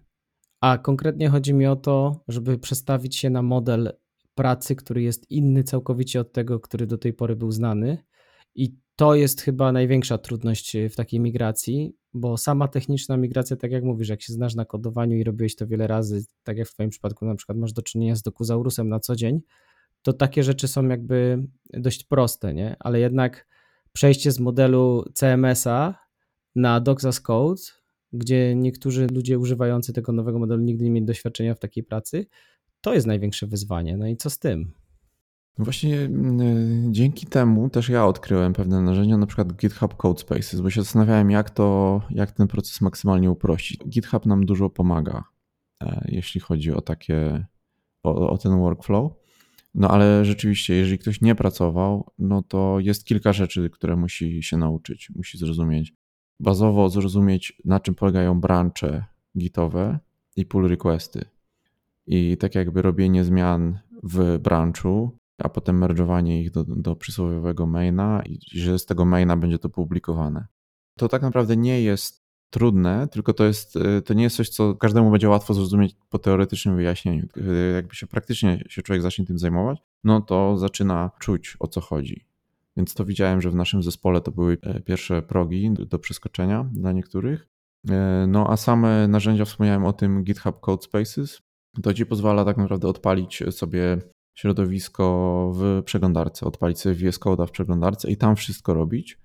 A 0.61 0.77
konkretnie 0.77 1.29
chodzi 1.29 1.53
mi 1.53 1.67
o 1.67 1.75
to, 1.75 2.23
żeby 2.27 2.57
przestawić 2.57 3.15
się 3.15 3.29
na 3.29 3.41
model 3.41 3.93
pracy, 4.35 4.75
który 4.75 5.01
jest 5.01 5.31
inny 5.31 5.63
całkowicie 5.63 6.19
od 6.19 6.31
tego, 6.31 6.59
który 6.59 6.87
do 6.87 6.97
tej 6.97 7.13
pory 7.13 7.35
był 7.35 7.51
znany. 7.51 7.97
I 8.55 8.75
to 8.97 9.15
jest 9.15 9.41
chyba 9.41 9.71
największa 9.71 10.17
trudność 10.17 10.77
w 10.89 10.95
takiej 10.95 11.19
migracji, 11.19 11.95
bo 12.13 12.37
sama 12.37 12.67
techniczna 12.67 13.17
migracja, 13.17 13.55
tak 13.55 13.71
jak 13.71 13.83
mówisz, 13.83 14.09
jak 14.09 14.21
się 14.21 14.33
znasz 14.33 14.55
na 14.55 14.65
kodowaniu 14.65 15.17
i 15.17 15.23
robiłeś 15.23 15.55
to 15.55 15.67
wiele 15.67 15.87
razy, 15.87 16.25
tak 16.43 16.57
jak 16.57 16.67
w 16.67 16.73
Twoim 16.73 16.89
przypadku 16.89 17.25
na 17.25 17.35
przykład 17.35 17.57
masz 17.57 17.73
do 17.73 17.81
czynienia 17.81 18.15
z 18.15 18.21
dokuzaurusem 18.21 18.89
na 18.89 18.99
co 18.99 19.15
dzień, 19.15 19.41
to 20.01 20.13
takie 20.13 20.43
rzeczy 20.43 20.67
są 20.67 20.87
jakby 20.87 21.43
dość 21.73 22.03
proste, 22.03 22.53
nie? 22.53 22.75
Ale 22.79 22.99
jednak 22.99 23.47
przejście 23.93 24.31
z 24.31 24.39
modelu 24.39 25.05
CMS-a 25.13 25.95
na 26.55 26.79
Docs 26.79 27.21
Code, 27.21 27.61
gdzie 28.13 28.55
niektórzy 28.55 29.07
ludzie 29.13 29.39
używający 29.39 29.93
tego 29.93 30.11
nowego 30.11 30.39
modelu 30.39 30.61
nigdy 30.61 30.85
nie 30.85 30.91
mieli 30.91 31.05
doświadczenia 31.05 31.55
w 31.55 31.59
takiej 31.59 31.83
pracy, 31.83 32.25
to 32.81 32.93
jest 32.93 33.07
największe 33.07 33.47
wyzwanie. 33.47 33.97
No 33.97 34.07
i 34.07 34.17
co 34.17 34.29
z 34.29 34.39
tym? 34.39 34.73
Właśnie 35.59 35.99
mm, 36.01 36.93
dzięki 36.93 37.25
temu 37.25 37.69
też 37.69 37.89
ja 37.89 38.05
odkryłem 38.05 38.53
pewne 38.53 38.81
narzędzia, 38.81 39.17
na 39.17 39.25
przykład 39.25 39.53
GitHub 39.53 39.95
Code 39.95 40.19
Spaces, 40.19 40.61
bo 40.61 40.69
się 40.69 40.81
zastanawiałem, 40.81 41.31
jak 41.31 41.49
to, 41.49 42.01
jak 42.09 42.31
ten 42.31 42.47
proces 42.47 42.81
maksymalnie 42.81 43.31
uprościć. 43.31 43.81
GitHub 43.89 44.25
nam 44.25 44.45
dużo 44.45 44.69
pomaga, 44.69 45.23
e, 45.83 46.05
jeśli 46.07 46.41
chodzi 46.41 46.71
o 46.71 46.81
takie, 46.81 47.45
o, 48.03 48.29
o 48.29 48.37
ten 48.37 48.59
workflow. 48.59 49.13
No 49.75 49.87
ale 49.87 50.25
rzeczywiście, 50.25 50.75
jeżeli 50.75 50.99
ktoś 50.99 51.21
nie 51.21 51.35
pracował, 51.35 52.11
no 52.19 52.43
to 52.43 52.77
jest 52.79 53.05
kilka 53.05 53.33
rzeczy, 53.33 53.69
które 53.69 53.95
musi 53.95 54.43
się 54.43 54.57
nauczyć, 54.57 55.09
musi 55.15 55.37
zrozumieć. 55.37 55.93
Bazowo 56.39 56.89
zrozumieć, 56.89 57.61
na 57.65 57.79
czym 57.79 57.95
polegają 57.95 58.39
brancze 58.39 59.05
gitowe 59.37 59.99
i 60.35 60.45
pull 60.45 60.67
requesty. 60.67 61.25
I 62.07 62.37
tak 62.37 62.55
jakby 62.55 62.81
robienie 62.81 63.23
zmian 63.23 63.79
w 64.03 64.39
branchu, 64.39 65.17
a 65.37 65.49
potem 65.49 65.79
merge'owanie 65.79 66.41
ich 66.41 66.51
do, 66.51 66.63
do 66.63 66.95
przysłowiowego 66.95 67.65
maina 67.65 68.23
i 68.25 68.39
że 68.51 68.79
z 68.79 68.85
tego 68.85 69.05
maina 69.05 69.37
będzie 69.37 69.59
to 69.59 69.69
publikowane. 69.69 70.47
To 70.97 71.07
tak 71.07 71.21
naprawdę 71.21 71.57
nie 71.57 71.81
jest 71.81 72.27
trudne, 72.49 73.07
tylko 73.07 73.33
to, 73.33 73.43
jest, 73.43 73.75
y, 73.75 74.01
to 74.01 74.13
nie 74.13 74.23
jest 74.23 74.35
coś, 74.35 74.49
co 74.49 74.75
każdemu 74.75 75.11
będzie 75.11 75.29
łatwo 75.29 75.53
zrozumieć 75.53 75.95
po 76.09 76.19
teoretycznym 76.19 76.75
wyjaśnieniu. 76.75 77.27
Jakby 77.75 77.95
się 77.95 78.07
praktycznie 78.07 78.63
się 78.67 78.81
człowiek 78.81 79.01
zacznie 79.01 79.25
tym 79.25 79.37
zajmować, 79.37 79.79
no 80.03 80.21
to 80.21 80.57
zaczyna 80.57 81.11
czuć 81.19 81.57
o 81.59 81.67
co 81.67 81.81
chodzi. 81.81 82.25
Więc 82.77 82.93
to 82.93 83.05
widziałem, 83.05 83.41
że 83.41 83.51
w 83.51 83.55
naszym 83.55 83.83
zespole 83.83 84.21
to 84.21 84.31
były 84.31 84.57
e, 84.61 84.79
pierwsze 84.79 85.21
progi 85.21 85.71
do 85.71 85.99
przeskoczenia 85.99 86.69
dla 86.73 86.91
niektórych. 86.91 87.47
E, 87.89 88.25
no 88.27 88.49
a 88.49 88.57
same 88.57 89.07
narzędzia, 89.07 89.45
wspomniałem 89.45 89.85
o 89.85 89.93
tym 89.93 90.23
GitHub 90.23 90.59
Code 90.59 90.83
Spaces, 90.83 91.41
to 91.83 91.93
ci 91.93 92.05
pozwala 92.05 92.45
tak 92.45 92.57
naprawdę 92.57 92.87
odpalić 92.87 93.43
sobie 93.51 94.01
środowisko 94.37 95.51
w 95.55 95.83
przeglądarce, 95.85 96.45
odpalić 96.45 96.79
sobie 96.79 96.95
VS 96.95 97.19
Code 97.19 97.47
w 97.47 97.51
przeglądarce 97.51 98.11
i 98.11 98.17
tam 98.17 98.35
wszystko 98.35 98.73
robić. 98.73 99.19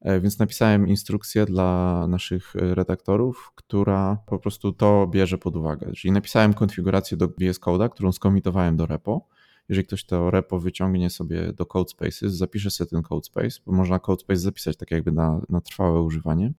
E, 0.00 0.20
więc 0.20 0.38
napisałem 0.38 0.88
instrukcję 0.88 1.46
dla 1.46 2.06
naszych 2.08 2.54
redaktorów, 2.54 3.52
która 3.54 4.18
po 4.26 4.38
prostu 4.38 4.72
to 4.72 5.06
bierze 5.06 5.38
pod 5.38 5.56
uwagę. 5.56 5.92
Czyli 5.92 6.12
napisałem 6.12 6.54
konfigurację 6.54 7.16
do 7.16 7.28
VS 7.28 7.60
Code'a, 7.60 7.90
którą 7.90 8.12
skomitowałem 8.12 8.76
do 8.76 8.86
repo. 8.86 9.26
Jeżeli 9.68 9.86
ktoś 9.86 10.04
to 10.04 10.30
repo 10.30 10.60
wyciągnie 10.60 11.10
sobie 11.10 11.52
do 11.52 11.66
CodeSpaces, 11.66 12.34
zapisze 12.34 12.70
sobie 12.70 12.90
ten 12.90 13.02
CodeSpace, 13.02 13.60
bo 13.66 13.72
można 13.72 13.98
CodeSpace 13.98 14.40
zapisać 14.40 14.76
tak 14.76 14.90
jakby 14.90 15.12
na, 15.12 15.40
na 15.48 15.60
trwałe 15.60 16.02
używanie. 16.02 16.52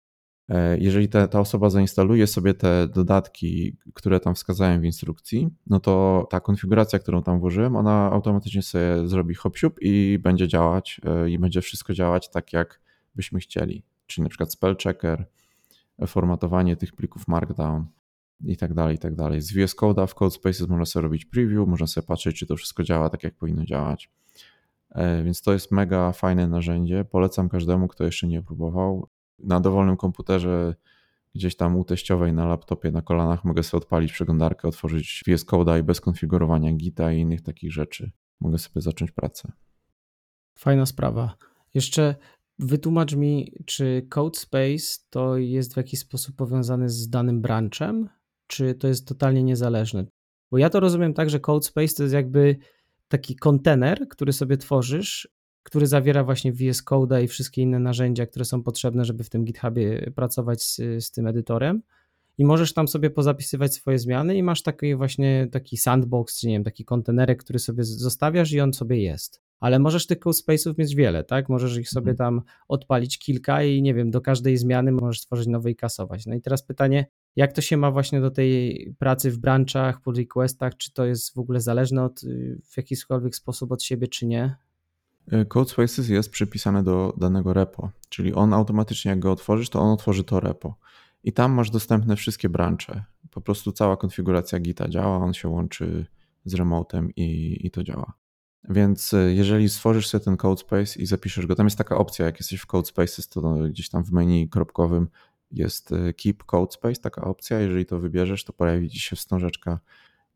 E, 0.48 0.78
jeżeli 0.78 1.08
ta, 1.08 1.28
ta 1.28 1.40
osoba 1.40 1.70
zainstaluje 1.70 2.26
sobie 2.26 2.54
te 2.54 2.88
dodatki, 2.88 3.76
które 3.94 4.20
tam 4.20 4.34
wskazałem 4.34 4.80
w 4.80 4.84
instrukcji, 4.84 5.48
no 5.66 5.80
to 5.80 6.26
ta 6.30 6.40
konfiguracja, 6.40 6.98
którą 6.98 7.22
tam 7.22 7.40
włożyłem, 7.40 7.76
ona 7.76 8.12
automatycznie 8.12 8.62
sobie 8.62 9.08
zrobi 9.08 9.34
hop 9.34 9.54
i 9.80 10.18
będzie 10.22 10.48
działać 10.48 11.00
e, 11.04 11.30
i 11.30 11.38
będzie 11.38 11.60
wszystko 11.60 11.94
działać 11.94 12.30
tak, 12.30 12.52
jak 12.52 12.80
byśmy 13.14 13.40
chcieli. 13.40 13.82
Czyli 14.06 14.22
na 14.22 14.28
przykład 14.28 14.52
spell 14.52 14.76
checker, 14.76 15.26
formatowanie 16.06 16.76
tych 16.76 16.92
plików 16.92 17.28
Markdown 17.28 17.86
i 18.44 18.56
tak 18.56 18.74
dalej, 18.74 18.96
i 18.96 18.98
tak 18.98 19.14
dalej. 19.14 19.40
Z 19.40 19.52
VS 19.52 19.76
Code'a 19.76 20.06
w 20.06 20.14
CodeSpaces 20.14 20.68
można 20.68 20.84
sobie 20.84 21.02
robić 21.02 21.24
preview, 21.24 21.68
można 21.68 21.86
sobie 21.86 22.06
patrzeć, 22.06 22.36
czy 22.36 22.46
to 22.46 22.56
wszystko 22.56 22.82
działa 22.82 23.10
tak, 23.10 23.24
jak 23.24 23.34
powinno 23.34 23.64
działać. 23.64 24.10
E, 24.90 25.22
więc 25.22 25.42
to 25.42 25.52
jest 25.52 25.70
mega 25.70 26.12
fajne 26.12 26.48
narzędzie. 26.48 27.04
Polecam 27.04 27.48
każdemu, 27.48 27.88
kto 27.88 28.04
jeszcze 28.04 28.26
nie 28.26 28.42
próbował. 28.42 29.08
Na 29.38 29.60
dowolnym 29.60 29.96
komputerze, 29.96 30.74
gdzieś 31.34 31.56
tam 31.56 31.76
u 31.76 31.84
teściowej 31.84 32.32
na 32.32 32.46
laptopie, 32.46 32.90
na 32.90 33.02
kolanach 33.02 33.44
mogę 33.44 33.62
sobie 33.62 33.82
odpalić 33.82 34.12
przeglądarkę, 34.12 34.68
otworzyć 34.68 35.22
VS 35.26 35.46
Code'a 35.46 35.80
i 35.80 35.82
bez 35.82 36.00
konfigurowania 36.00 36.72
Gita 36.72 37.12
i 37.12 37.20
innych 37.20 37.42
takich 37.42 37.72
rzeczy 37.72 38.10
mogę 38.40 38.58
sobie 38.58 38.80
zacząć 38.80 39.10
pracę. 39.10 39.52
Fajna 40.54 40.86
sprawa. 40.86 41.36
Jeszcze 41.74 42.14
wytłumacz 42.58 43.14
mi, 43.14 43.52
czy 43.66 44.06
CodeSpace 44.08 44.98
to 45.10 45.36
jest 45.36 45.74
w 45.74 45.76
jakiś 45.76 46.00
sposób 46.00 46.36
powiązany 46.36 46.88
z 46.88 47.10
danym 47.10 47.40
branchem, 47.40 48.08
czy 48.46 48.74
to 48.74 48.88
jest 48.88 49.08
totalnie 49.08 49.42
niezależne? 49.42 50.06
Bo 50.50 50.58
ja 50.58 50.70
to 50.70 50.80
rozumiem 50.80 51.14
tak, 51.14 51.30
że 51.30 51.40
CodeSpace 51.40 51.94
to 51.96 52.02
jest 52.02 52.14
jakby 52.14 52.56
taki 53.08 53.36
kontener, 53.36 54.08
który 54.08 54.32
sobie 54.32 54.56
tworzysz, 54.56 55.28
który 55.68 55.86
zawiera 55.86 56.24
właśnie 56.24 56.52
VS 56.52 56.82
Code 56.82 57.24
i 57.24 57.28
wszystkie 57.28 57.62
inne 57.62 57.78
narzędzia, 57.78 58.26
które 58.26 58.44
są 58.44 58.62
potrzebne, 58.62 59.04
żeby 59.04 59.24
w 59.24 59.30
tym 59.30 59.44
GitHubie 59.44 60.12
pracować 60.14 60.62
z, 60.62 60.76
z 61.04 61.10
tym 61.10 61.26
edytorem. 61.26 61.82
I 62.38 62.44
możesz 62.44 62.74
tam 62.74 62.88
sobie 62.88 63.10
pozapisywać 63.10 63.74
swoje 63.74 63.98
zmiany 63.98 64.36
i 64.36 64.42
masz 64.42 64.62
taki 64.62 64.94
właśnie 64.94 65.48
taki 65.52 65.76
sandbox, 65.76 66.40
czy 66.40 66.46
nie 66.46 66.52
wiem, 66.52 66.64
taki 66.64 66.84
kontenerek, 66.84 67.44
który 67.44 67.58
sobie 67.58 67.84
zostawiasz 67.84 68.52
i 68.52 68.60
on 68.60 68.72
sobie 68.72 69.02
jest. 69.02 69.42
Ale 69.60 69.78
możesz 69.78 70.06
tych 70.06 70.18
CodeSpace'ów 70.18 70.78
mieć 70.78 70.94
wiele, 70.94 71.24
tak? 71.24 71.48
Możesz 71.48 71.76
ich 71.76 71.88
sobie 71.88 72.10
Mhm. 72.10 72.16
tam 72.16 72.42
odpalić 72.68 73.18
kilka 73.18 73.62
i 73.62 73.82
nie 73.82 73.94
wiem, 73.94 74.10
do 74.10 74.20
każdej 74.20 74.56
zmiany 74.56 74.92
możesz 74.92 75.20
stworzyć 75.20 75.46
nowe 75.46 75.70
i 75.70 75.76
kasować. 75.76 76.26
No 76.26 76.34
i 76.34 76.40
teraz 76.40 76.62
pytanie, 76.62 77.06
jak 77.36 77.52
to 77.52 77.60
się 77.60 77.76
ma 77.76 77.90
właśnie 77.90 78.20
do 78.20 78.30
tej 78.30 78.94
pracy 78.98 79.30
w 79.30 79.38
branchach, 79.38 80.00
pull 80.00 80.14
requestach, 80.14 80.76
czy 80.76 80.92
to 80.92 81.06
jest 81.06 81.34
w 81.34 81.38
ogóle 81.38 81.60
zależne 81.60 82.04
od, 82.04 82.22
y, 82.22 82.60
w 82.64 82.76
jakikolwiek 82.76 83.34
sposób 83.36 83.72
od 83.72 83.82
siebie, 83.82 84.08
czy 84.08 84.26
nie? 84.26 84.56
Y, 85.32 85.46
CodeSpaces 85.46 86.08
jest 86.08 86.30
przypisany 86.30 86.82
do 86.82 87.14
danego 87.16 87.52
repo, 87.52 87.90
czyli 88.08 88.34
on 88.34 88.54
automatycznie 88.54 89.10
jak 89.10 89.18
go 89.18 89.32
otworzysz, 89.32 89.70
to 89.70 89.80
on 89.80 89.90
otworzy 89.90 90.24
to 90.24 90.40
repo. 90.40 90.74
I 91.24 91.32
tam 91.32 91.52
masz 91.52 91.70
dostępne 91.70 92.16
wszystkie 92.16 92.48
brancze. 92.48 93.04
Po 93.30 93.40
prostu 93.40 93.72
cała 93.72 93.96
konfiguracja 93.96 94.60
Gita 94.60 94.88
działa, 94.88 95.16
on 95.16 95.34
się 95.34 95.48
łączy 95.48 96.06
z 96.44 96.54
remotem 96.54 97.10
i, 97.16 97.58
i 97.66 97.70
to 97.70 97.84
działa. 97.84 98.12
Więc 98.68 99.12
y, 99.12 99.34
jeżeli 99.34 99.68
stworzysz 99.68 100.08
sobie 100.08 100.24
ten 100.24 100.36
CodeSpace 100.36 101.00
i 101.00 101.06
zapiszesz 101.06 101.46
go, 101.46 101.54
tam 101.54 101.66
jest 101.66 101.78
taka 101.78 101.96
opcja, 101.96 102.26
jak 102.26 102.40
jesteś 102.40 102.60
w 102.60 102.66
CodeSpaces, 102.66 103.28
to 103.28 103.54
gdzieś 103.70 103.88
tam 103.88 104.04
w 104.04 104.12
menu 104.12 104.48
kropkowym 104.48 105.08
jest 105.50 105.92
y, 105.92 106.14
Keep 106.14 106.44
CodeSpace, 106.44 107.00
taka 107.00 107.24
opcja. 107.24 107.60
Jeżeli 107.60 107.86
to 107.86 108.00
wybierzesz, 108.00 108.44
to 108.44 108.52
pojawi 108.52 108.90
ci 108.90 109.00
się 109.00 109.16
wstążeczka 109.16 109.80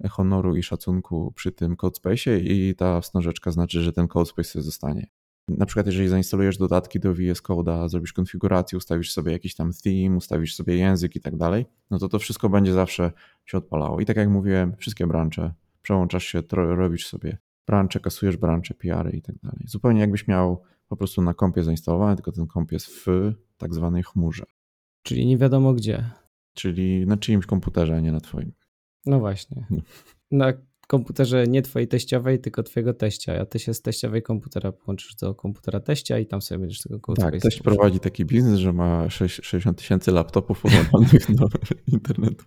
honoru 0.09 0.57
i 0.57 0.63
szacunku 0.63 1.33
przy 1.37 1.53
tym 1.53 1.77
CodeSpace 1.77 2.41
i 2.41 2.75
ta 2.75 3.01
wstążeczka 3.01 3.51
znaczy, 3.51 3.81
że 3.83 3.93
ten 3.93 4.09
CodeSpace 4.09 4.63
zostanie. 4.63 5.07
Na 5.49 5.67
przykład, 5.67 5.87
jeżeli 5.87 6.09
zainstalujesz 6.09 6.59
dodatki 6.59 7.01
do 7.01 7.15
VS 7.15 7.43
Code'a, 7.43 7.89
zrobisz 7.89 8.13
konfigurację, 8.13 8.79
ustawisz 8.79 9.13
sobie 9.13 9.33
jakiś 9.33 9.55
tam 9.55 9.71
theme, 9.85 10.17
ustawisz 10.17 10.55
sobie 10.55 10.77
język 10.77 11.17
i 11.17 11.21
tak 11.21 11.37
dalej, 11.37 11.67
no 11.91 11.99
to 11.99 12.09
to 12.09 12.19
wszystko 12.19 12.49
będzie 12.49 12.73
zawsze 12.73 13.13
się 13.45 13.59
odpalało. 13.59 14.01
I 14.01 14.05
tak 14.07 14.17
jak 14.17 14.29
mówiłem, 14.29 14.77
wszystkie 14.77 15.07
brancze, 15.07 15.55
przełączasz 15.83 16.25
się, 16.25 16.43
robisz 16.53 17.07
sobie 17.07 17.39
brancze, 17.67 18.01
kasujesz 18.01 18.37
brancze, 18.37 18.75
PR 18.75 19.15
i 19.15 19.23
tak 19.23 19.39
dalej. 19.39 19.65
Zupełnie 19.67 20.01
jakbyś 20.01 20.29
miał 20.29 20.63
po 20.89 20.97
prostu 20.97 21.23
na 21.23 21.35
kompie 21.35 21.63
zainstalowane, 21.65 22.17
tylko 22.17 22.33
ten 22.33 22.47
komp 22.47 22.73
jest 22.73 22.87
w 22.87 23.33
tak 23.57 23.75
zwanej 23.75 24.03
chmurze, 24.03 24.45
Czyli 25.03 25.27
nie 25.27 25.39
wiadomo 25.39 25.75
gdzie. 25.75 26.11
czyli 26.55 27.07
na 27.07 27.17
czyimś 27.17 27.47
komputerze, 27.47 27.97
a 27.97 28.01
nie 28.01 28.13
na 28.13 28.21
twoim. 28.21 28.53
No 29.07 29.21
właśnie. 29.21 29.67
Na 30.31 30.53
komputerze 30.89 31.47
nie 31.47 31.63
twojej 31.63 31.89
teściowej, 31.89 32.39
tylko 32.41 32.63
twojego 32.63 32.95
teścia, 32.95 33.41
a 33.41 33.47
ty 33.47 33.59
się 33.59 33.75
z 33.75 33.83
teściowej 33.83 34.23
komputera 34.23 34.73
połączysz 34.73 35.15
do 35.15 35.35
komputera 35.35 35.81
teścia 35.81 36.19
i 36.19 36.27
tam 36.27 36.43
sobie 36.43 36.59
będziesz 36.59 36.81
tego 36.83 36.99
CodeSpace'a 36.99 37.31
Tak, 37.31 37.41
teść 37.41 37.61
prowadzi 37.63 38.01
taki 38.01 38.25
biznes, 38.25 38.59
że 38.59 38.73
ma 38.73 39.11
sześć- 39.11 39.41
60 39.45 39.79
tysięcy 39.79 40.11
laptopów 40.13 40.61
podłączonych 40.63 41.35
do 41.35 41.47
internetu. 41.87 42.45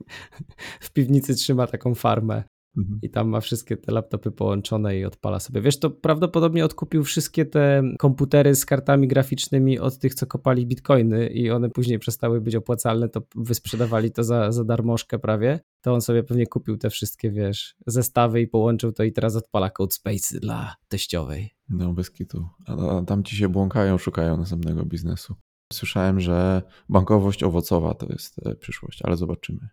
W 0.79 0.91
piwnicy 0.93 1.35
trzyma 1.35 1.67
taką 1.67 1.95
farmę 1.95 2.43
Mhm. 2.77 2.99
i 3.01 3.09
tam 3.09 3.29
ma 3.29 3.41
wszystkie 3.41 3.77
te 3.77 3.91
laptopy 3.91 4.31
połączone 4.31 4.97
i 4.97 5.05
odpala 5.05 5.39
sobie. 5.39 5.61
Wiesz, 5.61 5.79
to 5.79 5.89
prawdopodobnie 5.89 6.65
odkupił 6.65 7.03
wszystkie 7.03 7.45
te 7.45 7.83
komputery 7.99 8.55
z 8.55 8.65
kartami 8.65 9.07
graficznymi 9.07 9.79
od 9.79 9.97
tych, 9.97 10.13
co 10.13 10.27
kopali 10.27 10.67
bitcoiny 10.67 11.27
i 11.27 11.51
one 11.51 11.69
później 11.69 11.99
przestały 11.99 12.41
być 12.41 12.55
opłacalne, 12.55 13.09
to 13.09 13.21
wysprzedawali 13.35 14.11
to 14.11 14.23
za, 14.23 14.51
za 14.51 14.63
darmożkę 14.63 15.19
prawie. 15.19 15.59
To 15.81 15.93
on 15.93 16.01
sobie 16.01 16.23
pewnie 16.23 16.47
kupił 16.47 16.77
te 16.77 16.89
wszystkie, 16.89 17.31
wiesz, 17.31 17.75
zestawy 17.87 18.41
i 18.41 18.47
połączył 18.47 18.91
to 18.91 19.03
i 19.03 19.11
teraz 19.11 19.35
odpala 19.35 19.69
CodeSpace 19.69 20.39
dla 20.39 20.75
teściowej. 20.87 21.55
No 21.69 21.93
bez 21.93 22.11
kitu. 22.11 22.47
A, 22.65 23.01
tam 23.01 23.23
ci 23.23 23.35
się 23.35 23.49
błąkają, 23.49 23.97
szukają 23.97 24.37
następnego 24.37 24.85
biznesu. 24.85 25.35
Słyszałem, 25.73 26.19
że 26.19 26.61
bankowość 26.89 27.43
owocowa 27.43 27.93
to 27.93 28.05
jest 28.09 28.47
e, 28.47 28.55
przyszłość, 28.55 29.01
ale 29.01 29.17
zobaczymy. 29.17 29.69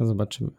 No 0.00 0.06
zobaczymy. 0.06 0.50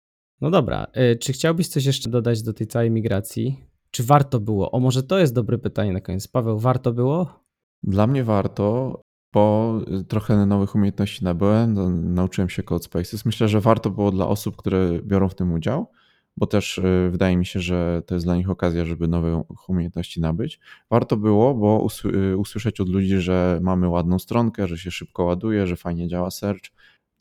No 0.41 0.51
dobra, 0.51 0.87
y, 1.13 1.15
czy 1.15 1.33
chciałbyś 1.33 1.67
coś 1.67 1.85
jeszcze 1.85 2.09
dodać 2.09 2.41
do 2.43 2.53
tej 2.53 2.67
całej 2.67 2.91
migracji? 2.91 3.63
Czy 3.91 4.03
warto 4.03 4.39
było? 4.39 4.71
O, 4.71 4.79
może 4.79 5.03
to 5.03 5.19
jest 5.19 5.33
dobre 5.33 5.57
pytanie 5.57 5.93
na 5.93 6.01
koniec. 6.01 6.27
Paweł, 6.27 6.59
warto 6.59 6.93
było? 6.93 7.43
Dla 7.83 8.07
mnie 8.07 8.23
warto, 8.23 9.01
bo 9.33 9.73
trochę 10.07 10.45
nowych 10.45 10.75
umiejętności 10.75 11.23
nabyłem, 11.23 11.73
no, 11.73 11.89
nauczyłem 11.89 12.49
się 12.49 12.63
Code 12.63 12.83
Spaces. 12.83 13.25
Myślę, 13.25 13.47
że 13.47 13.61
warto 13.61 13.89
było 13.89 14.11
dla 14.11 14.27
osób, 14.27 14.55
które 14.55 14.99
biorą 15.03 15.29
w 15.29 15.35
tym 15.35 15.53
udział, 15.53 15.91
bo 16.37 16.47
też 16.47 16.77
y, 16.77 17.09
wydaje 17.11 17.37
mi 17.37 17.45
się, 17.45 17.59
że 17.59 18.01
to 18.05 18.15
jest 18.15 18.25
dla 18.25 18.35
nich 18.35 18.49
okazja, 18.49 18.85
żeby 18.85 19.07
nowe 19.07 19.43
umiejętności 19.67 20.21
nabyć. 20.21 20.59
Warto 20.89 21.17
było, 21.17 21.53
bo 21.53 21.79
usły- 21.85 22.15
y, 22.15 22.37
usłyszeć 22.37 22.79
od 22.79 22.89
ludzi, 22.89 23.17
że 23.17 23.59
mamy 23.61 23.89
ładną 23.89 24.19
stronkę, 24.19 24.67
że 24.67 24.77
się 24.77 24.91
szybko 24.91 25.23
ładuje, 25.23 25.67
że 25.67 25.75
fajnie 25.75 26.07
działa 26.07 26.31
search. 26.31 26.63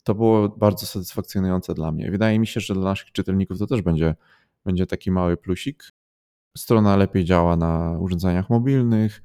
To 0.07 0.15
było 0.15 0.49
bardzo 0.49 0.85
satysfakcjonujące 0.85 1.73
dla 1.73 1.91
mnie. 1.91 2.11
Wydaje 2.11 2.39
mi 2.39 2.47
się, 2.47 2.59
że 2.59 2.73
dla 2.73 2.83
naszych 2.83 3.11
czytelników 3.11 3.59
to 3.59 3.67
też 3.67 3.81
będzie, 3.81 4.15
będzie 4.65 4.85
taki 4.85 5.11
mały 5.11 5.37
plusik. 5.37 5.83
Strona 6.57 6.95
lepiej 6.95 7.25
działa 7.25 7.57
na 7.57 7.97
urządzeniach 7.99 8.49
mobilnych, 8.49 9.21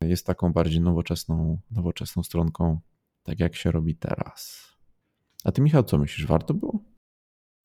jest 0.00 0.26
taką 0.26 0.52
bardziej 0.52 0.80
nowoczesną, 0.80 1.58
nowoczesną 1.70 2.22
stronką, 2.22 2.80
tak 3.22 3.40
jak 3.40 3.54
się 3.56 3.70
robi 3.70 3.96
teraz. 3.96 4.68
A 5.44 5.52
ty, 5.52 5.62
Michał, 5.62 5.82
co 5.82 5.98
myślisz? 5.98 6.26
Warto 6.26 6.54
było? 6.54 6.78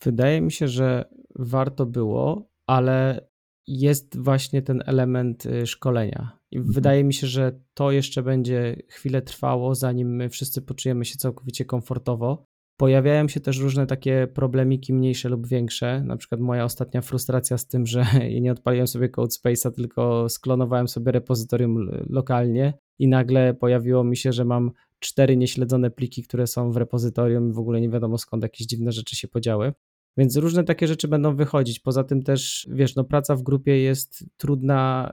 Wydaje 0.03 0.41
mi 0.41 0.51
się, 0.51 0.67
że 0.67 1.09
warto 1.35 1.85
było, 1.85 2.49
ale 2.67 3.27
jest 3.67 4.17
właśnie 4.17 4.61
ten 4.61 4.83
element 4.85 5.45
y, 5.45 5.67
szkolenia. 5.67 6.39
I 6.51 6.57
Mhm. 6.57 6.73
wydaje 6.73 7.03
mi 7.03 7.13
się, 7.13 7.27
że 7.27 7.59
to 7.73 7.91
jeszcze 7.91 8.23
będzie 8.23 8.75
chwilę 8.89 9.21
trwało, 9.21 9.75
zanim 9.75 10.15
my 10.15 10.29
wszyscy 10.29 10.61
poczujemy 10.61 11.05
się 11.05 11.15
całkowicie 11.17 11.65
komfortowo. 11.65 12.48
Pojawiają 12.79 13.27
się 13.27 13.39
też 13.39 13.59
różne 13.59 13.87
takie 13.87 14.27
problemiki 14.33 14.93
mniejsze 14.93 15.29
lub 15.29 15.47
większe. 15.47 16.03
Na 16.03 16.17
przykład 16.17 16.41
moja 16.41 16.63
ostatnia 16.63 17.01
frustracja 17.01 17.57
z 17.57 17.67
tym, 17.67 17.85
że 17.85 18.05
nie 18.41 18.51
odpaliłem 18.51 18.87
sobie 18.87 19.09
CodeSpace'a, 19.09 19.71
tylko 19.71 20.29
sklonowałem 20.29 20.87
sobie 20.87 21.11
repozytorium 21.11 21.89
lokalnie 22.09 22.73
i 22.99 23.07
nagle 23.07 23.53
pojawiło 23.53 24.03
mi 24.03 24.17
się, 24.17 24.33
że 24.33 24.45
mam 24.45 24.71
cztery 24.99 25.37
nieśledzone 25.37 25.91
pliki, 25.91 26.23
które 26.23 26.47
są 26.47 26.71
w 26.71 26.77
repozytorium 26.77 27.49
i 27.49 27.53
w 27.53 27.59
ogóle 27.59 27.81
nie 27.81 27.89
wiadomo 27.89 28.17
skąd 28.17 28.43
jakieś 28.43 28.67
dziwne 28.67 28.91
rzeczy 28.91 29.15
się 29.15 29.27
podziały. 29.27 29.73
Więc 30.17 30.37
różne 30.37 30.63
takie 30.63 30.87
rzeczy 30.87 31.07
będą 31.07 31.35
wychodzić. 31.35 31.79
Poza 31.79 32.03
tym 32.03 32.23
też, 32.23 32.67
wiesz, 32.71 32.95
no 32.95 33.03
praca 33.03 33.35
w 33.35 33.41
grupie 33.41 33.81
jest 33.81 34.25
trudna 34.37 35.11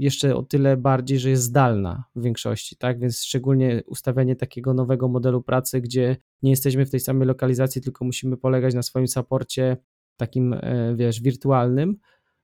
jeszcze 0.00 0.36
o 0.36 0.42
tyle 0.42 0.76
bardziej, 0.76 1.18
że 1.18 1.30
jest 1.30 1.42
zdalna 1.42 2.04
w 2.16 2.22
większości, 2.22 2.76
tak? 2.76 3.00
Więc 3.00 3.22
szczególnie 3.22 3.82
ustawianie 3.86 4.36
takiego 4.36 4.74
nowego 4.74 5.08
modelu 5.08 5.42
pracy, 5.42 5.80
gdzie 5.80 6.16
nie 6.42 6.50
jesteśmy 6.50 6.86
w 6.86 6.90
tej 6.90 7.00
samej 7.00 7.28
lokalizacji, 7.28 7.82
tylko 7.82 8.04
musimy 8.04 8.36
polegać 8.36 8.74
na 8.74 8.82
swoim 8.82 9.08
saporcie 9.08 9.76
takim, 10.16 10.52
e, 10.52 10.94
wiesz, 10.96 11.22
wirtualnym, 11.22 11.96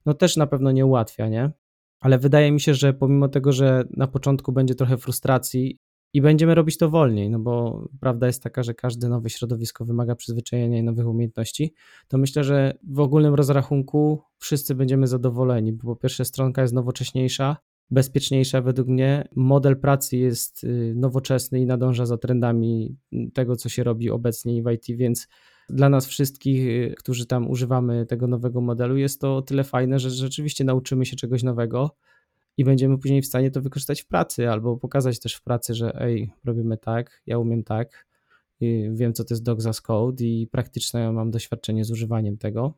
no 0.06 0.14
też 0.14 0.36
na 0.36 0.46
pewno 0.46 0.72
nie 0.72 0.86
ułatwia, 0.86 1.28
nie? 1.28 1.50
Ale 2.00 2.18
wydaje 2.18 2.52
mi 2.52 2.60
się, 2.60 2.74
że 2.74 2.94
pomimo 2.94 3.28
tego, 3.28 3.52
że 3.52 3.84
na 3.90 4.06
początku 4.06 4.52
będzie 4.52 4.74
trochę 4.74 4.96
frustracji 4.96 5.78
i 6.12 6.22
będziemy 6.22 6.54
robić 6.54 6.78
to 6.78 6.90
wolniej, 6.90 7.30
no 7.30 7.38
bo 7.38 7.84
prawda 8.00 8.26
jest 8.26 8.42
taka, 8.42 8.62
że 8.62 8.74
każde 8.74 9.08
nowe 9.08 9.30
środowisko 9.30 9.84
wymaga 9.84 10.14
przyzwyczajenia 10.14 10.78
i 10.78 10.82
nowych 10.82 11.06
umiejętności, 11.06 11.74
to 12.08 12.18
myślę, 12.18 12.44
że 12.44 12.78
w 12.82 13.00
ogólnym 13.00 13.34
rozrachunku 13.34 14.22
wszyscy 14.38 14.74
będziemy 14.74 15.06
zadowoleni, 15.06 15.72
bo 15.72 15.82
po 15.82 15.96
pierwsze 15.96 16.24
stronka 16.24 16.62
jest 16.62 16.74
nowocześniejsza, 16.74 17.56
bezpieczniejsza 17.90 18.60
według 18.60 18.88
mnie, 18.88 19.28
model 19.36 19.80
pracy 19.80 20.16
jest 20.16 20.64
y, 20.64 20.92
nowoczesny 20.96 21.60
i 21.60 21.66
nadąża 21.66 22.06
za 22.06 22.18
trendami 22.18 22.96
tego, 23.34 23.56
co 23.56 23.68
się 23.68 23.84
robi 23.84 24.10
obecnie 24.10 24.62
w 24.62 24.70
IT, 24.70 24.84
więc 24.96 25.28
dla 25.68 25.88
nas 25.88 26.06
wszystkich, 26.06 26.66
y, 26.66 26.94
którzy 26.98 27.26
tam 27.26 27.50
używamy 27.50 28.06
tego 28.06 28.26
nowego 28.26 28.60
modelu, 28.60 28.96
jest 28.96 29.20
to 29.20 29.36
o 29.36 29.42
tyle 29.42 29.64
fajne, 29.64 29.98
że 29.98 30.10
rzeczywiście 30.10 30.64
nauczymy 30.64 31.06
się 31.06 31.16
czegoś 31.16 31.42
nowego 31.42 31.96
i 32.56 32.64
będziemy 32.64 32.98
później 32.98 33.22
w 33.22 33.26
stanie 33.26 33.50
to 33.50 33.60
wykorzystać 33.62 34.02
w 34.02 34.06
pracy 34.06 34.50
albo 34.50 34.76
pokazać 34.76 35.20
też 35.20 35.34
w 35.34 35.42
pracy, 35.42 35.74
że 35.74 36.00
ej, 36.00 36.32
robimy 36.44 36.78
tak, 36.78 37.22
ja 37.26 37.38
umiem 37.38 37.64
tak, 37.64 38.06
wiem 38.90 39.12
co 39.12 39.24
to 39.24 39.34
jest 39.34 39.44
Dogs 39.44 39.66
as 39.66 39.80
Code 39.80 40.24
i 40.24 40.46
praktyczne 40.46 41.12
mam 41.12 41.30
doświadczenie 41.30 41.84
z 41.84 41.90
używaniem 41.90 42.38
tego. 42.38 42.74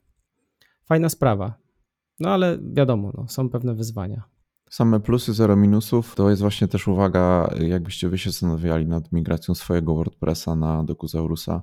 Fajna 0.84 1.08
sprawa. 1.08 1.54
No 2.20 2.30
ale 2.30 2.58
wiadomo, 2.72 3.12
no, 3.16 3.28
są 3.28 3.48
pewne 3.48 3.74
wyzwania. 3.74 4.22
Same 4.70 5.00
plusy, 5.00 5.34
zero 5.34 5.56
minusów. 5.56 6.14
To 6.14 6.30
jest 6.30 6.42
właśnie 6.42 6.68
też 6.68 6.88
uwaga, 6.88 7.54
jakbyście 7.60 8.08
wy 8.08 8.18
się 8.18 8.30
zastanawiali 8.30 8.86
nad 8.86 9.12
migracją 9.12 9.54
swojego 9.54 9.94
WordPressa 9.94 10.54
na 10.54 10.84
Dokuzaurusa. 10.84 11.62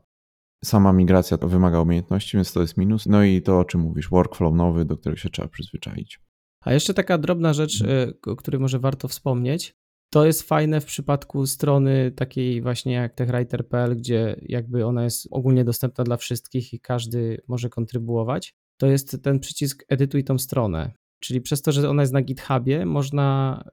Sama 0.63 0.93
migracja 0.93 1.37
to 1.37 1.47
wymaga 1.47 1.81
umiejętności, 1.81 2.37
więc 2.37 2.53
to 2.53 2.61
jest 2.61 2.77
minus. 2.77 3.05
No 3.05 3.23
i 3.23 3.41
to, 3.41 3.59
o 3.59 3.65
czym 3.65 3.81
mówisz, 3.81 4.09
workflow 4.09 4.53
nowy, 4.53 4.85
do 4.85 4.97
którego 4.97 5.17
się 5.17 5.29
trzeba 5.29 5.47
przyzwyczaić. 5.47 6.21
A 6.65 6.73
jeszcze 6.73 6.93
taka 6.93 7.17
drobna 7.17 7.53
rzecz, 7.53 7.81
y, 7.81 8.13
o 8.25 8.35
której 8.35 8.61
może 8.61 8.79
warto 8.79 9.07
wspomnieć, 9.07 9.75
To 10.09 10.25
jest 10.25 10.43
fajne 10.43 10.81
w 10.81 10.85
przypadku 10.85 11.45
strony 11.45 12.11
takiej 12.11 12.61
właśnie 12.61 12.93
jak 12.93 13.13
techwriter.pl, 13.13 13.97
gdzie 13.97 14.35
jakby 14.41 14.85
ona 14.85 15.03
jest 15.03 15.27
ogólnie 15.31 15.63
dostępna 15.63 16.03
dla 16.03 16.17
wszystkich 16.17 16.73
i 16.73 16.79
każdy 16.79 17.41
może 17.47 17.69
kontrybuować. 17.69 18.55
To 18.77 18.87
jest 18.87 19.23
ten 19.23 19.39
przycisk 19.39 19.85
edytuj 19.89 20.23
tą 20.23 20.37
stronę. 20.37 20.91
Czyli 21.19 21.41
przez 21.41 21.61
to, 21.61 21.71
że 21.71 21.89
ona 21.89 22.03
jest 22.03 22.13
na 22.13 22.21
GitHubie, 22.21 22.85
można 22.85 23.63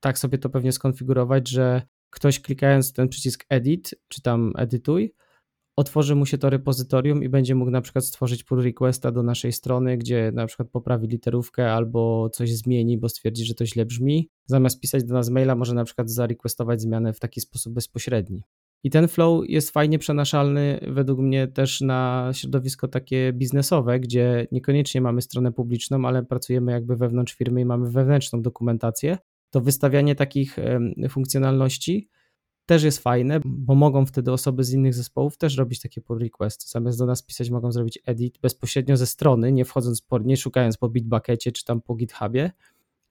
tak 0.00 0.18
sobie 0.18 0.38
to 0.38 0.50
pewnie 0.50 0.72
skonfigurować, 0.72 1.48
że 1.48 1.82
ktoś 2.10 2.40
klikając 2.40 2.92
ten 2.92 3.08
przycisk 3.08 3.44
edit, 3.48 3.94
czy 4.08 4.22
tam 4.22 4.52
edytuj, 4.56 5.14
otworzy 5.82 6.14
mu 6.14 6.26
się 6.26 6.38
to 6.38 6.50
repozytorium 6.50 7.22
i 7.24 7.28
będzie 7.28 7.54
mógł 7.54 7.70
na 7.70 7.80
przykład 7.80 8.04
stworzyć 8.04 8.44
pull 8.44 8.62
requesta 8.62 9.12
do 9.12 9.22
naszej 9.22 9.52
strony, 9.52 9.96
gdzie 9.96 10.32
na 10.34 10.46
przykład 10.46 10.68
poprawi 10.68 11.08
literówkę 11.08 11.72
albo 11.72 12.30
coś 12.30 12.54
zmieni, 12.54 12.98
bo 12.98 13.08
stwierdzi, 13.08 13.44
że 13.44 13.54
to 13.54 13.66
źle 13.66 13.86
brzmi. 13.86 14.30
Zamiast 14.46 14.80
pisać 14.80 15.04
do 15.04 15.14
nas 15.14 15.30
maila, 15.30 15.54
może 15.54 15.74
na 15.74 15.84
przykład 15.84 16.10
zarequestować 16.10 16.80
zmianę 16.80 17.12
w 17.12 17.20
taki 17.20 17.40
sposób 17.40 17.72
bezpośredni. 17.72 18.42
I 18.84 18.90
ten 18.90 19.08
flow 19.08 19.44
jest 19.48 19.70
fajnie 19.70 19.98
przenaszalny 19.98 20.80
według 20.92 21.18
mnie 21.18 21.48
też 21.48 21.80
na 21.80 22.30
środowisko 22.32 22.88
takie 22.88 23.32
biznesowe, 23.32 24.00
gdzie 24.00 24.46
niekoniecznie 24.52 25.00
mamy 25.00 25.22
stronę 25.22 25.52
publiczną, 25.52 26.04
ale 26.06 26.22
pracujemy 26.22 26.72
jakby 26.72 26.96
wewnątrz 26.96 27.34
firmy 27.34 27.60
i 27.60 27.64
mamy 27.64 27.90
wewnętrzną 27.90 28.42
dokumentację. 28.42 29.18
To 29.50 29.60
wystawianie 29.60 30.14
takich 30.14 30.56
funkcjonalności 31.08 32.08
też 32.72 32.82
jest 32.82 32.98
fajne, 32.98 33.40
bo 33.44 33.74
mogą 33.74 34.06
wtedy 34.06 34.32
osoby 34.32 34.64
z 34.64 34.72
innych 34.72 34.94
zespołów 34.94 35.36
też 35.36 35.56
robić 35.56 35.80
takie 35.80 36.00
pull 36.00 36.18
requesty. 36.18 36.68
Zamiast 36.68 36.98
do 36.98 37.06
nas 37.06 37.22
pisać, 37.22 37.50
mogą 37.50 37.72
zrobić 37.72 37.98
edit 38.06 38.38
bezpośrednio 38.42 38.96
ze 38.96 39.06
strony, 39.06 39.52
nie 39.52 39.64
wchodząc, 39.64 40.02
po, 40.02 40.18
nie 40.18 40.36
szukając 40.36 40.76
po 40.76 40.88
Bitbuckecie 40.88 41.52
czy 41.52 41.64
tam 41.64 41.80
po 41.80 41.94
GitHubie. 41.94 42.52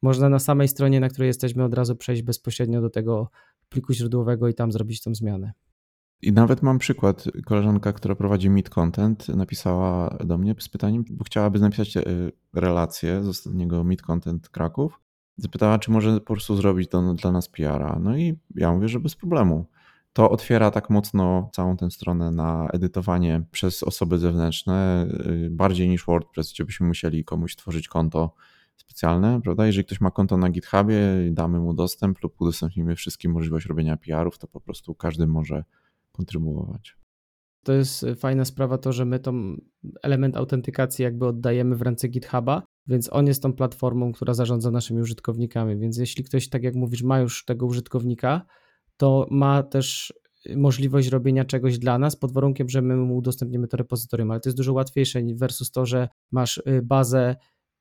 Można 0.01 0.29
na 0.29 0.39
samej 0.39 0.67
stronie, 0.67 0.99
na 0.99 1.09
której 1.09 1.27
jesteśmy, 1.27 1.63
od 1.63 1.73
razu 1.73 1.95
przejść 1.95 2.21
bezpośrednio 2.21 2.81
do 2.81 2.89
tego 2.89 3.29
pliku 3.69 3.93
źródłowego 3.93 4.47
i 4.47 4.53
tam 4.53 4.71
zrobić 4.71 5.01
tą 5.01 5.15
zmianę. 5.15 5.51
I 6.21 6.31
nawet 6.31 6.61
mam 6.61 6.79
przykład. 6.79 7.23
Koleżanka, 7.45 7.93
która 7.93 8.15
prowadzi 8.15 8.49
Meet 8.49 8.69
Content, 8.69 9.27
napisała 9.27 10.17
do 10.25 10.37
mnie 10.37 10.55
z 10.59 10.69
pytaniem, 10.69 11.05
bo 11.09 11.23
chciałaby 11.23 11.59
napisać 11.59 11.97
e, 11.97 12.03
relację 12.53 13.23
z 13.23 13.27
ostatniego 13.27 13.83
Meet 13.83 14.01
Content 14.01 14.49
Kraków 14.49 14.99
Zapytała, 15.41 15.79
czy 15.79 15.91
może 15.91 16.19
po 16.19 16.33
prostu 16.33 16.55
zrobić 16.55 16.89
to 16.89 17.13
dla 17.13 17.31
nas 17.31 17.49
PR-a. 17.49 17.99
No 17.99 18.17
i 18.17 18.37
ja 18.55 18.71
mówię, 18.71 18.87
że 18.87 18.99
bez 18.99 19.15
problemu. 19.15 19.65
To 20.13 20.29
otwiera 20.29 20.71
tak 20.71 20.89
mocno 20.89 21.49
całą 21.53 21.77
tę 21.77 21.91
stronę 21.91 22.31
na 22.31 22.67
edytowanie 22.73 23.43
przez 23.51 23.83
osoby 23.83 24.17
zewnętrzne, 24.17 25.07
y, 25.45 25.49
bardziej 25.51 25.89
niż 25.89 26.05
WordPress, 26.05 26.53
gdzie 26.53 26.65
byśmy 26.65 26.87
musieli 26.87 27.25
komuś 27.25 27.55
tworzyć 27.55 27.87
konto 27.87 28.33
specjalne, 28.77 29.41
prawda? 29.41 29.65
Jeżeli 29.65 29.85
ktoś 29.85 30.01
ma 30.01 30.11
konto 30.11 30.37
na 30.37 30.49
GitHubie, 30.49 30.99
damy 31.31 31.59
mu 31.59 31.73
dostęp 31.73 32.23
lub 32.23 32.41
udostępnimy 32.41 32.95
wszystkim 32.95 33.31
możliwość 33.31 33.65
robienia 33.65 33.97
PR-ów, 33.97 34.37
to 34.37 34.47
po 34.47 34.61
prostu 34.61 34.95
każdy 34.95 35.27
może 35.27 35.63
kontrybuować. 36.11 36.97
To 37.63 37.73
jest 37.73 38.05
fajna 38.15 38.45
sprawa 38.45 38.77
to, 38.77 38.93
że 38.93 39.05
my 39.05 39.19
tą 39.19 39.55
element 40.03 40.37
autentykacji 40.37 41.03
jakby 41.03 41.25
oddajemy 41.25 41.75
w 41.75 41.81
ręce 41.81 42.07
GitHuba, 42.07 42.63
więc 42.87 43.13
on 43.13 43.27
jest 43.27 43.43
tą 43.43 43.53
platformą, 43.53 44.11
która 44.11 44.33
zarządza 44.33 44.71
naszymi 44.71 45.01
użytkownikami. 45.01 45.77
Więc 45.77 45.97
jeśli 45.97 46.23
ktoś, 46.23 46.49
tak 46.49 46.63
jak 46.63 46.75
mówisz, 46.75 47.03
ma 47.03 47.19
już 47.19 47.45
tego 47.45 47.65
użytkownika, 47.65 48.45
to 48.97 49.27
ma 49.31 49.63
też 49.63 50.13
możliwość 50.55 51.07
robienia 51.07 51.45
czegoś 51.45 51.77
dla 51.77 51.99
nas 51.99 52.15
pod 52.15 52.31
warunkiem, 52.31 52.69
że 52.69 52.81
my 52.81 52.95
mu 52.95 53.17
udostępnimy 53.17 53.67
to 53.67 53.77
repozytorium, 53.77 54.31
ale 54.31 54.39
to 54.39 54.49
jest 54.49 54.57
dużo 54.57 54.73
łatwiejsze 54.73 55.21
versus 55.35 55.71
to, 55.71 55.85
że 55.85 56.09
masz 56.31 56.57
y, 56.57 56.81
bazę 56.83 57.35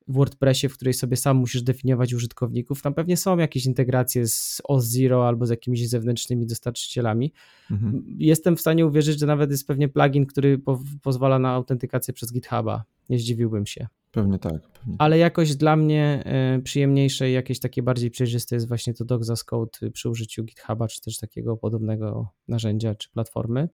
w 0.08 0.12
WordPressie, 0.12 0.68
w 0.68 0.74
której 0.74 0.94
sobie 0.94 1.16
sam 1.16 1.36
musisz 1.36 1.62
definiować 1.62 2.14
użytkowników. 2.14 2.82
Tam 2.82 2.94
pewnie 2.94 3.16
są 3.16 3.38
jakieś 3.38 3.66
integracje 3.66 4.28
z 4.28 4.62
Ozero 4.64 5.28
albo 5.28 5.46
z 5.46 5.50
jakimiś 5.50 5.88
zewnętrznymi 5.88 6.46
dostarczycielami. 6.46 7.32
Mhm. 7.70 8.04
Jestem 8.18 8.56
w 8.56 8.60
stanie 8.60 8.86
uwierzyć, 8.86 9.18
że 9.20 9.26
nawet 9.26 9.50
jest 9.50 9.66
pewnie 9.66 9.88
plugin, 9.88 10.26
który 10.26 10.58
po 10.58 10.80
pozwala 11.02 11.38
na 11.38 11.50
autentykację 11.50 12.14
przez 12.14 12.32
GitHuba. 12.32 12.84
Nie 13.08 13.18
zdziwiłbym 13.18 13.66
się. 13.66 13.86
Pewnie 14.10 14.38
tak. 14.38 14.68
Pewnie. 14.68 14.96
Ale 14.98 15.18
jakoś 15.18 15.56
dla 15.56 15.76
mnie 15.76 16.24
y, 16.58 16.62
przyjemniejsze 16.62 17.30
i 17.30 17.32
jakieś 17.32 17.60
takie 17.60 17.82
bardziej 17.82 18.10
przejrzyste 18.10 18.56
jest 18.56 18.68
właśnie 18.68 18.94
to 18.94 19.04
Doxas 19.04 19.44
Code 19.44 19.90
przy 19.92 20.08
użyciu 20.08 20.44
GitHuba, 20.44 20.88
czy 20.88 21.00
też 21.00 21.18
takiego 21.18 21.56
podobnego 21.56 22.28
narzędzia, 22.48 22.94
czy 22.94 23.10
platformy. 23.10 23.68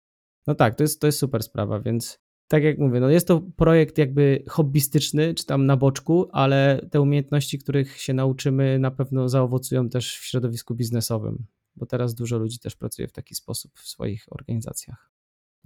No 0.46 0.54
tak, 0.54 0.74
to 0.74 0.84
jest, 0.84 1.00
to 1.00 1.06
jest 1.06 1.18
super 1.18 1.42
sprawa, 1.42 1.80
więc 1.80 2.18
tak 2.48 2.62
jak 2.62 2.78
mówię, 2.78 3.00
no 3.00 3.10
jest 3.10 3.28
to 3.28 3.40
projekt 3.56 3.98
jakby 3.98 4.44
hobbystyczny, 4.48 5.34
czy 5.34 5.46
tam 5.46 5.66
na 5.66 5.76
boczku, 5.76 6.28
ale 6.32 6.86
te 6.90 7.00
umiejętności, 7.00 7.58
których 7.58 8.00
się 8.00 8.14
nauczymy, 8.14 8.78
na 8.78 8.90
pewno 8.90 9.28
zaowocują 9.28 9.88
też 9.88 10.18
w 10.18 10.24
środowisku 10.24 10.74
biznesowym, 10.74 11.46
bo 11.76 11.86
teraz 11.86 12.14
dużo 12.14 12.38
ludzi 12.38 12.58
też 12.58 12.76
pracuje 12.76 13.08
w 13.08 13.12
taki 13.12 13.34
sposób 13.34 13.72
w 13.78 13.88
swoich 13.88 14.24
organizacjach. 14.30 15.15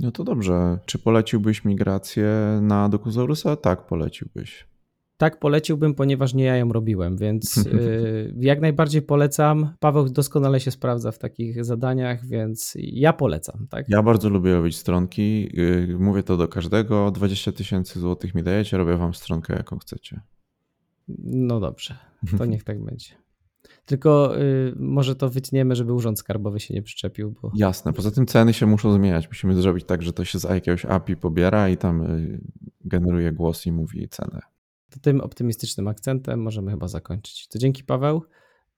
No 0.00 0.10
to 0.10 0.24
dobrze. 0.24 0.78
Czy 0.86 0.98
poleciłbyś 0.98 1.64
migrację 1.64 2.58
na 2.62 2.88
Dokuzaurusa? 2.88 3.56
Tak, 3.56 3.86
poleciłbyś. 3.86 4.66
Tak, 5.16 5.38
poleciłbym, 5.38 5.94
ponieważ 5.94 6.34
nie 6.34 6.44
ja 6.44 6.56
ją 6.56 6.72
robiłem, 6.72 7.16
więc 7.16 7.56
y, 7.66 8.34
jak 8.40 8.60
najbardziej 8.60 9.02
polecam. 9.02 9.72
Paweł 9.80 10.08
doskonale 10.08 10.60
się 10.60 10.70
sprawdza 10.70 11.12
w 11.12 11.18
takich 11.18 11.64
zadaniach, 11.64 12.26
więc 12.26 12.74
ja 12.76 13.12
polecam. 13.12 13.66
Tak? 13.70 13.88
Ja 13.88 14.02
bardzo 14.02 14.28
lubię 14.28 14.54
robić 14.54 14.76
stronki. 14.76 15.48
Y, 15.58 15.96
mówię 15.98 16.22
to 16.22 16.36
do 16.36 16.48
każdego. 16.48 17.10
20 17.10 17.52
tysięcy 17.52 18.00
złotych 18.00 18.34
mi 18.34 18.42
dajecie, 18.42 18.76
robię 18.76 18.96
wam 18.96 19.14
stronkę, 19.14 19.54
jaką 19.54 19.78
chcecie. 19.78 20.20
No 21.24 21.60
dobrze, 21.60 21.96
to 22.38 22.44
niech 22.44 22.64
tak 22.64 22.84
będzie. 22.84 23.14
Tylko 23.84 24.40
y, 24.40 24.74
może 24.76 25.16
to 25.16 25.30
wytniemy, 25.30 25.76
żeby 25.76 25.92
urząd 25.92 26.18
skarbowy 26.18 26.60
się 26.60 26.74
nie 26.74 26.82
przyczepił. 26.82 27.34
Bo... 27.42 27.52
Jasne. 27.54 27.92
Poza 27.92 28.10
tym 28.10 28.26
ceny 28.26 28.52
się 28.52 28.66
muszą 28.66 28.92
zmieniać. 28.92 29.28
Musimy 29.28 29.54
zrobić 29.54 29.84
tak, 29.84 30.02
że 30.02 30.12
to 30.12 30.24
się 30.24 30.38
z 30.38 30.42
jakiegoś 30.42 30.84
API 30.84 31.16
pobiera 31.16 31.68
i 31.68 31.76
tam 31.76 32.02
y, 32.02 32.40
generuje 32.84 33.32
głos 33.32 33.66
i 33.66 33.72
mówi 33.72 34.08
cenę. 34.08 34.40
To 34.90 35.00
tym 35.00 35.20
optymistycznym 35.20 35.88
akcentem 35.88 36.42
możemy 36.42 36.70
chyba 36.70 36.88
zakończyć. 36.88 37.48
To 37.48 37.58
dzięki 37.58 37.84
Paweł 37.84 38.22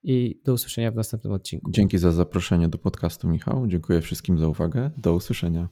i 0.03 0.40
do 0.45 0.53
usłyszenia 0.53 0.90
w 0.90 0.95
następnym 0.95 1.33
odcinku. 1.33 1.71
Dzięki 1.71 1.99
za 1.99 2.12
zaproszenie 2.12 2.68
do 2.68 2.79
podcastu, 2.79 3.29
Michał. 3.29 3.66
Dziękuję 3.66 4.01
wszystkim 4.01 4.38
za 4.38 4.49
uwagę. 4.49 4.90
Do 4.97 5.14
usłyszenia. 5.14 5.68